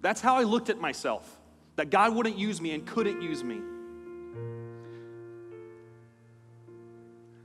That's 0.00 0.20
how 0.20 0.36
I 0.36 0.42
looked 0.42 0.70
at 0.70 0.80
myself, 0.80 1.40
that 1.76 1.90
God 1.90 2.14
wouldn't 2.14 2.38
use 2.38 2.60
me 2.60 2.72
and 2.72 2.86
couldn't 2.86 3.22
use 3.22 3.44
me. 3.44 3.60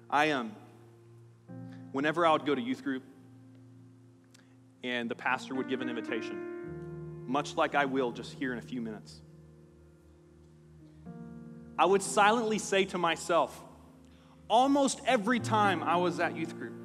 I 0.09 0.31
um, 0.31 0.55
whenever 1.91 2.25
I 2.25 2.31
would 2.31 2.45
go 2.45 2.55
to 2.55 2.61
youth 2.61 2.83
group 2.83 3.03
and 4.83 5.09
the 5.09 5.15
pastor 5.15 5.55
would 5.55 5.67
give 5.67 5.81
an 5.81 5.89
invitation, 5.89 7.25
much 7.27 7.55
like 7.55 7.75
I 7.75 7.85
will 7.85 8.11
just 8.11 8.33
here 8.33 8.53
in 8.53 8.59
a 8.59 8.61
few 8.61 8.81
minutes, 8.81 9.21
I 11.77 11.85
would 11.85 12.01
silently 12.01 12.59
say 12.59 12.85
to 12.85 12.97
myself, 12.97 13.61
almost 14.49 15.01
every 15.05 15.39
time 15.39 15.83
I 15.83 15.97
was 15.97 16.19
at 16.19 16.37
youth 16.37 16.55
group, 16.57 16.84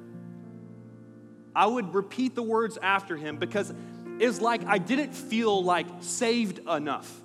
I 1.55 1.65
would 1.65 1.93
repeat 1.93 2.35
the 2.35 2.43
words 2.43 2.77
after 2.81 3.15
him 3.17 3.37
because 3.37 3.73
it's 4.19 4.39
like 4.39 4.65
I 4.65 4.77
didn't 4.77 5.13
feel 5.13 5.63
like 5.63 5.87
saved 6.01 6.59
enough. 6.67 7.21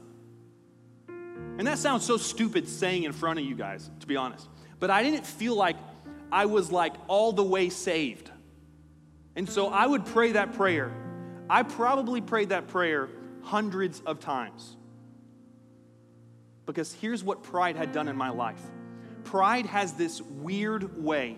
And 1.08 1.66
that 1.66 1.78
sounds 1.78 2.04
so 2.04 2.16
stupid 2.16 2.68
saying 2.68 3.04
in 3.04 3.12
front 3.12 3.38
of 3.38 3.44
you 3.44 3.54
guys, 3.54 3.90
to 4.00 4.06
be 4.06 4.16
honest. 4.16 4.48
But 4.78 4.90
I 4.90 5.02
didn't 5.02 5.26
feel 5.26 5.54
like 5.54 5.76
I 6.30 6.46
was 6.46 6.70
like 6.70 6.94
all 7.08 7.32
the 7.32 7.42
way 7.42 7.70
saved. 7.70 8.30
And 9.36 9.48
so 9.48 9.68
I 9.68 9.86
would 9.86 10.04
pray 10.06 10.32
that 10.32 10.54
prayer. 10.54 10.92
I 11.48 11.62
probably 11.62 12.20
prayed 12.20 12.50
that 12.50 12.68
prayer 12.68 13.08
hundreds 13.42 14.00
of 14.00 14.20
times. 14.20 14.76
Because 16.66 16.92
here's 16.92 17.22
what 17.22 17.42
pride 17.42 17.76
had 17.76 17.92
done 17.92 18.08
in 18.08 18.16
my 18.16 18.30
life 18.30 18.60
pride 19.24 19.66
has 19.66 19.92
this 19.94 20.20
weird 20.22 21.02
way. 21.02 21.36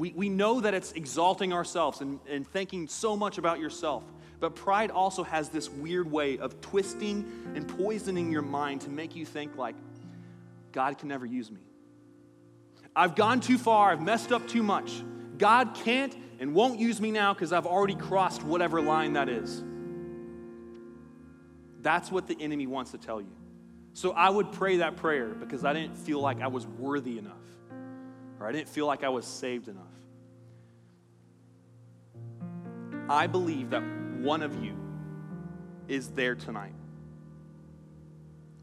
We, 0.00 0.14
we 0.16 0.30
know 0.30 0.62
that 0.62 0.72
it's 0.72 0.92
exalting 0.92 1.52
ourselves 1.52 2.00
and, 2.00 2.20
and 2.26 2.48
thinking 2.48 2.88
so 2.88 3.18
much 3.18 3.36
about 3.36 3.60
yourself. 3.60 4.02
But 4.38 4.54
pride 4.54 4.90
also 4.90 5.22
has 5.22 5.50
this 5.50 5.68
weird 5.68 6.10
way 6.10 6.38
of 6.38 6.58
twisting 6.62 7.30
and 7.54 7.68
poisoning 7.68 8.32
your 8.32 8.40
mind 8.40 8.80
to 8.80 8.88
make 8.88 9.14
you 9.14 9.26
think 9.26 9.58
like, 9.58 9.74
God 10.72 10.96
can 10.96 11.08
never 11.08 11.26
use 11.26 11.50
me. 11.50 11.60
I've 12.96 13.14
gone 13.14 13.40
too 13.40 13.58
far, 13.58 13.92
I've 13.92 14.00
messed 14.00 14.32
up 14.32 14.48
too 14.48 14.62
much. 14.62 15.02
God 15.36 15.74
can't 15.74 16.16
and 16.38 16.54
won't 16.54 16.80
use 16.80 16.98
me 16.98 17.10
now 17.10 17.34
because 17.34 17.52
I've 17.52 17.66
already 17.66 17.94
crossed 17.94 18.42
whatever 18.42 18.80
line 18.80 19.12
that 19.12 19.28
is. 19.28 19.62
That's 21.82 22.10
what 22.10 22.26
the 22.26 22.40
enemy 22.40 22.66
wants 22.66 22.92
to 22.92 22.98
tell 22.98 23.20
you. 23.20 23.36
So 23.92 24.12
I 24.12 24.30
would 24.30 24.50
pray 24.52 24.78
that 24.78 24.96
prayer 24.96 25.28
because 25.28 25.62
I 25.62 25.74
didn't 25.74 25.98
feel 25.98 26.20
like 26.20 26.40
I 26.40 26.46
was 26.46 26.66
worthy 26.66 27.18
enough, 27.18 27.36
or 28.40 28.46
I 28.46 28.52
didn't 28.52 28.68
feel 28.70 28.86
like 28.86 29.04
I 29.04 29.10
was 29.10 29.26
saved 29.26 29.68
enough. 29.68 29.84
I 33.08 33.26
believe 33.26 33.70
that 33.70 33.82
one 34.20 34.42
of 34.42 34.64
you 34.64 34.74
is 35.88 36.08
there 36.08 36.34
tonight. 36.34 36.72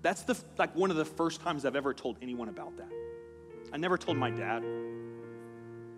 That's 0.01 0.23
the 0.23 0.37
like 0.57 0.75
one 0.75 0.89
of 0.89 0.97
the 0.97 1.05
first 1.05 1.41
times 1.41 1.65
I've 1.65 1.75
ever 1.75 1.93
told 1.93 2.17
anyone 2.21 2.49
about 2.49 2.75
that. 2.77 2.89
I 3.71 3.77
never 3.77 3.97
told 3.97 4.17
my 4.17 4.31
dad. 4.31 4.63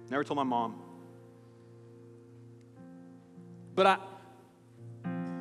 Never 0.10 0.24
told 0.24 0.38
my 0.38 0.44
mom. 0.44 0.82
But 3.76 3.86
I 3.86 3.98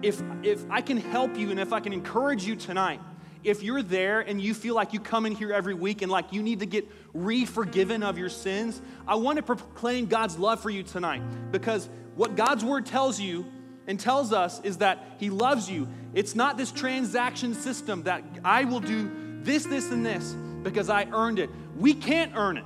if 0.03 0.23
if 0.43 0.65
I 0.71 0.81
can 0.81 0.99
help 0.99 1.37
you 1.37 1.51
and 1.51 1.59
if 1.59 1.73
I 1.73 1.81
can 1.81 1.93
encourage 1.93 2.45
you 2.45 2.55
tonight, 2.55 3.01
if 3.45 3.63
you're 3.63 3.83
there 3.83 4.21
and 4.21 4.41
you 4.41 4.55
feel 4.55 4.75
like 4.75 4.93
you 4.93 5.01
come 5.01 5.27
in 5.27 5.35
here 5.35 5.53
every 5.53 5.75
week 5.75 6.03
and 6.03 6.11
like 6.11 6.33
you 6.33 6.43
need 6.43 6.61
to 6.61 6.67
get 6.67 6.87
re-forgiven 7.15 8.03
of 8.03 8.19
your 8.19 8.29
sins, 8.29 8.81
I 9.07 9.17
want 9.17 9.37
to 9.37 9.43
proclaim 9.43 10.07
God's 10.07 10.39
love 10.39 10.61
for 10.61 10.71
you 10.71 10.83
tonight 10.83 11.23
because 11.51 11.89
what 12.15 12.37
God's 12.37 12.65
word 12.65 12.87
tells 12.87 13.21
you 13.21 13.47
and 13.87 13.99
tells 13.99 14.33
us 14.33 14.61
is 14.63 14.79
that 14.79 14.99
He 15.19 15.31
loves 15.31 15.71
you. 15.71 15.89
It's 16.15 16.35
not 16.35 16.57
this 16.57 16.73
transaction 16.73 17.55
system 17.55 18.03
that 18.05 18.23
I 18.45 18.65
will 18.65 18.81
do 18.81 19.11
this, 19.43 19.65
this, 19.65 19.91
and 19.91 20.05
this 20.05 20.35
because 20.63 20.91
I 20.91 21.07
earned 21.13 21.39
it. 21.39 21.51
We 21.77 21.95
can't 21.95 22.33
earn 22.35 22.57
it. 22.59 22.65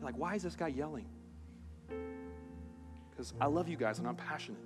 like, 0.00 0.16
why 0.16 0.34
is 0.34 0.42
this 0.42 0.56
guy 0.56 0.68
yelling? 0.68 1.06
Because 3.10 3.34
I 3.40 3.46
love 3.46 3.68
you 3.68 3.76
guys 3.76 3.98
and 3.98 4.08
I'm 4.08 4.16
passionate. 4.16 4.60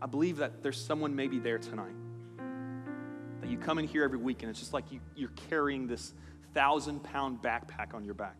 I 0.00 0.06
believe 0.06 0.36
that 0.38 0.62
there's 0.62 0.82
someone 0.82 1.14
maybe 1.14 1.38
there 1.38 1.58
tonight. 1.58 1.94
That 3.40 3.50
you 3.50 3.58
come 3.58 3.78
in 3.78 3.86
here 3.86 4.04
every 4.04 4.18
week 4.18 4.42
and 4.42 4.50
it's 4.50 4.60
just 4.60 4.72
like 4.72 4.90
you, 4.92 5.00
you're 5.16 5.32
carrying 5.48 5.86
this 5.86 6.12
thousand 6.54 7.02
pound 7.02 7.42
backpack 7.42 7.94
on 7.94 8.04
your 8.04 8.14
back. 8.14 8.36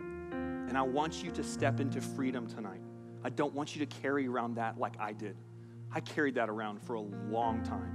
And 0.00 0.76
I 0.76 0.82
want 0.82 1.22
you 1.22 1.30
to 1.32 1.44
step 1.44 1.80
into 1.80 2.00
freedom 2.00 2.46
tonight. 2.46 2.80
I 3.24 3.30
don't 3.30 3.54
want 3.54 3.76
you 3.76 3.84
to 3.84 4.00
carry 4.00 4.26
around 4.26 4.54
that 4.56 4.78
like 4.78 4.98
I 4.98 5.12
did. 5.12 5.36
I 5.94 6.00
carried 6.00 6.36
that 6.36 6.48
around 6.48 6.80
for 6.82 6.94
a 6.94 7.00
long 7.00 7.62
time. 7.62 7.94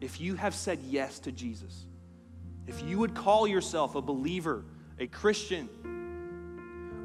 If 0.00 0.20
you 0.20 0.36
have 0.36 0.54
said 0.54 0.78
yes 0.84 1.18
to 1.20 1.32
Jesus, 1.32 1.86
if 2.66 2.82
you 2.82 2.98
would 2.98 3.14
call 3.14 3.46
yourself 3.46 3.94
a 3.94 4.02
believer, 4.02 4.64
a 4.98 5.06
Christian, 5.06 5.68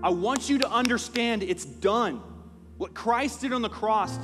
I 0.03 0.10
want 0.10 0.49
you 0.49 0.60
to 0.60 0.69
understand 0.69 1.43
it's 1.43 1.65
done. 1.65 2.21
What 2.84 2.93
Christ 2.93 3.39
did 3.39 3.54
on 3.54 3.62
the 3.62 3.69
cross, 3.69 4.19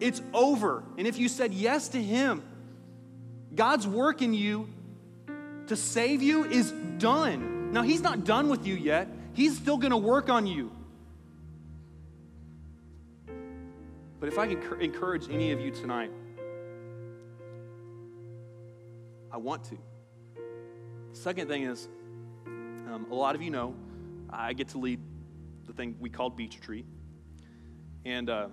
it's 0.00 0.20
over. 0.34 0.82
And 0.96 1.06
if 1.06 1.16
you 1.16 1.28
said 1.28 1.54
yes 1.54 1.90
to 1.90 2.02
Him, 2.02 2.42
God's 3.54 3.86
work 3.86 4.20
in 4.20 4.34
you 4.34 4.68
to 5.68 5.76
save 5.76 6.20
you 6.20 6.42
is 6.42 6.72
done. 6.98 7.70
Now, 7.70 7.82
He's 7.82 8.00
not 8.00 8.24
done 8.24 8.48
with 8.48 8.66
you 8.66 8.74
yet, 8.74 9.06
He's 9.32 9.56
still 9.56 9.76
going 9.76 9.92
to 9.92 9.96
work 9.96 10.28
on 10.28 10.44
you. 10.44 10.72
But 14.18 14.28
if 14.28 14.40
I 14.40 14.48
can 14.48 14.80
encourage 14.80 15.30
any 15.30 15.52
of 15.52 15.60
you 15.60 15.70
tonight, 15.70 16.10
I 19.30 19.36
want 19.36 19.62
to. 19.66 19.78
Second 21.12 21.46
thing 21.46 21.62
is, 21.62 21.88
um, 22.44 23.06
a 23.08 23.14
lot 23.14 23.36
of 23.36 23.40
you 23.40 23.50
know 23.52 23.76
I 24.28 24.52
get 24.52 24.66
to 24.70 24.78
lead 24.78 24.98
the 25.68 25.72
thing 25.72 25.94
we 26.00 26.10
call 26.10 26.28
Beach 26.28 26.56
Retreat. 26.56 26.84
And 28.08 28.30
uh, 28.30 28.48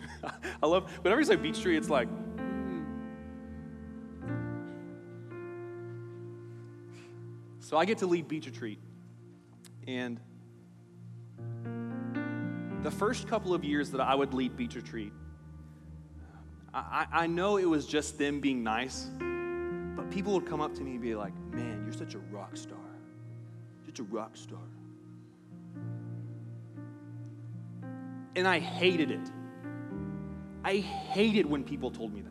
I 0.62 0.66
love, 0.66 0.90
whenever 1.02 1.20
you 1.20 1.26
say 1.26 1.36
Beach 1.36 1.60
Tree, 1.60 1.76
it's 1.76 1.90
like, 1.90 2.08
mm. 2.08 2.86
So 7.60 7.76
I 7.76 7.84
get 7.84 7.98
to 7.98 8.06
lead 8.06 8.28
Beach 8.28 8.46
Retreat. 8.46 8.78
And 9.86 10.18
the 12.82 12.90
first 12.90 13.28
couple 13.28 13.52
of 13.52 13.62
years 13.62 13.90
that 13.90 14.00
I 14.00 14.14
would 14.14 14.32
lead 14.32 14.56
Beach 14.56 14.74
Retreat, 14.74 15.12
I, 16.72 17.06
I 17.12 17.26
know 17.26 17.58
it 17.58 17.68
was 17.68 17.86
just 17.86 18.16
them 18.18 18.40
being 18.40 18.64
nice, 18.64 19.10
but 19.96 20.10
people 20.10 20.32
would 20.32 20.46
come 20.46 20.62
up 20.62 20.74
to 20.76 20.82
me 20.82 20.92
and 20.92 21.02
be 21.02 21.14
like, 21.14 21.34
man, 21.52 21.82
you're 21.84 21.92
such 21.92 22.14
a 22.14 22.20
rock 22.32 22.56
star. 22.56 22.78
Such 23.84 23.98
a 23.98 24.04
rock 24.04 24.34
star. 24.34 24.58
And 28.36 28.48
I 28.48 28.58
hated 28.58 29.10
it. 29.10 29.30
I 30.64 30.76
hated 30.76 31.46
when 31.46 31.64
people 31.64 31.90
told 31.90 32.12
me 32.12 32.22
that. 32.22 32.30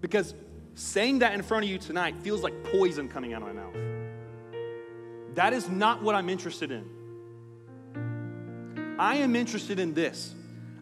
Because 0.00 0.34
saying 0.74 1.20
that 1.20 1.32
in 1.32 1.42
front 1.42 1.64
of 1.64 1.70
you 1.70 1.78
tonight 1.78 2.16
feels 2.20 2.42
like 2.42 2.64
poison 2.64 3.08
coming 3.08 3.32
out 3.32 3.42
of 3.42 3.48
my 3.48 3.54
mouth. 3.54 3.74
That 5.34 5.52
is 5.52 5.68
not 5.68 6.02
what 6.02 6.14
I'm 6.14 6.28
interested 6.28 6.70
in. 6.70 6.84
I 8.98 9.16
am 9.16 9.36
interested 9.36 9.78
in 9.78 9.94
this. 9.94 10.34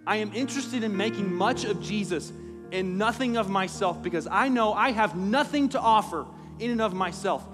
I 0.06 0.16
am 0.16 0.32
interested 0.34 0.82
in 0.84 0.96
making 0.96 1.32
much 1.34 1.64
of 1.64 1.80
Jesus 1.80 2.32
and 2.72 2.98
nothing 2.98 3.36
of 3.36 3.48
myself 3.48 4.02
because 4.02 4.26
I 4.30 4.48
know 4.48 4.72
I 4.72 4.90
have 4.90 5.16
nothing 5.16 5.68
to 5.70 5.80
offer 5.80 6.26
in 6.58 6.70
and 6.70 6.80
of 6.80 6.92
myself. 6.92 7.44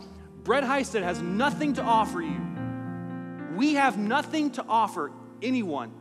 Brett 0.43 0.65
Heisted 0.65 1.03
has 1.03 1.21
nothing 1.21 1.75
to 1.75 1.83
offer 1.83 2.23
you. 2.23 2.41
We 3.55 3.75
have 3.75 3.99
nothing 3.99 4.51
to 4.53 4.65
offer 4.69 5.13
anyone, 5.43 5.93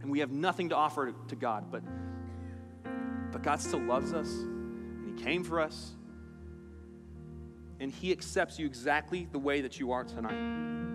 and 0.00 0.10
we 0.10 0.20
have 0.20 0.30
nothing 0.30 0.70
to 0.70 0.76
offer 0.76 1.14
to 1.28 1.36
God. 1.36 1.70
But, 1.70 1.82
but 3.30 3.42
God 3.42 3.60
still 3.60 3.80
loves 3.80 4.12
us, 4.12 4.28
and 4.28 5.18
He 5.18 5.24
came 5.24 5.44
for 5.44 5.60
us, 5.60 5.92
and 7.80 7.90
He 7.90 8.12
accepts 8.12 8.58
you 8.58 8.66
exactly 8.66 9.28
the 9.30 9.38
way 9.38 9.60
that 9.62 9.78
you 9.78 9.92
are 9.92 10.04
tonight. 10.04 10.91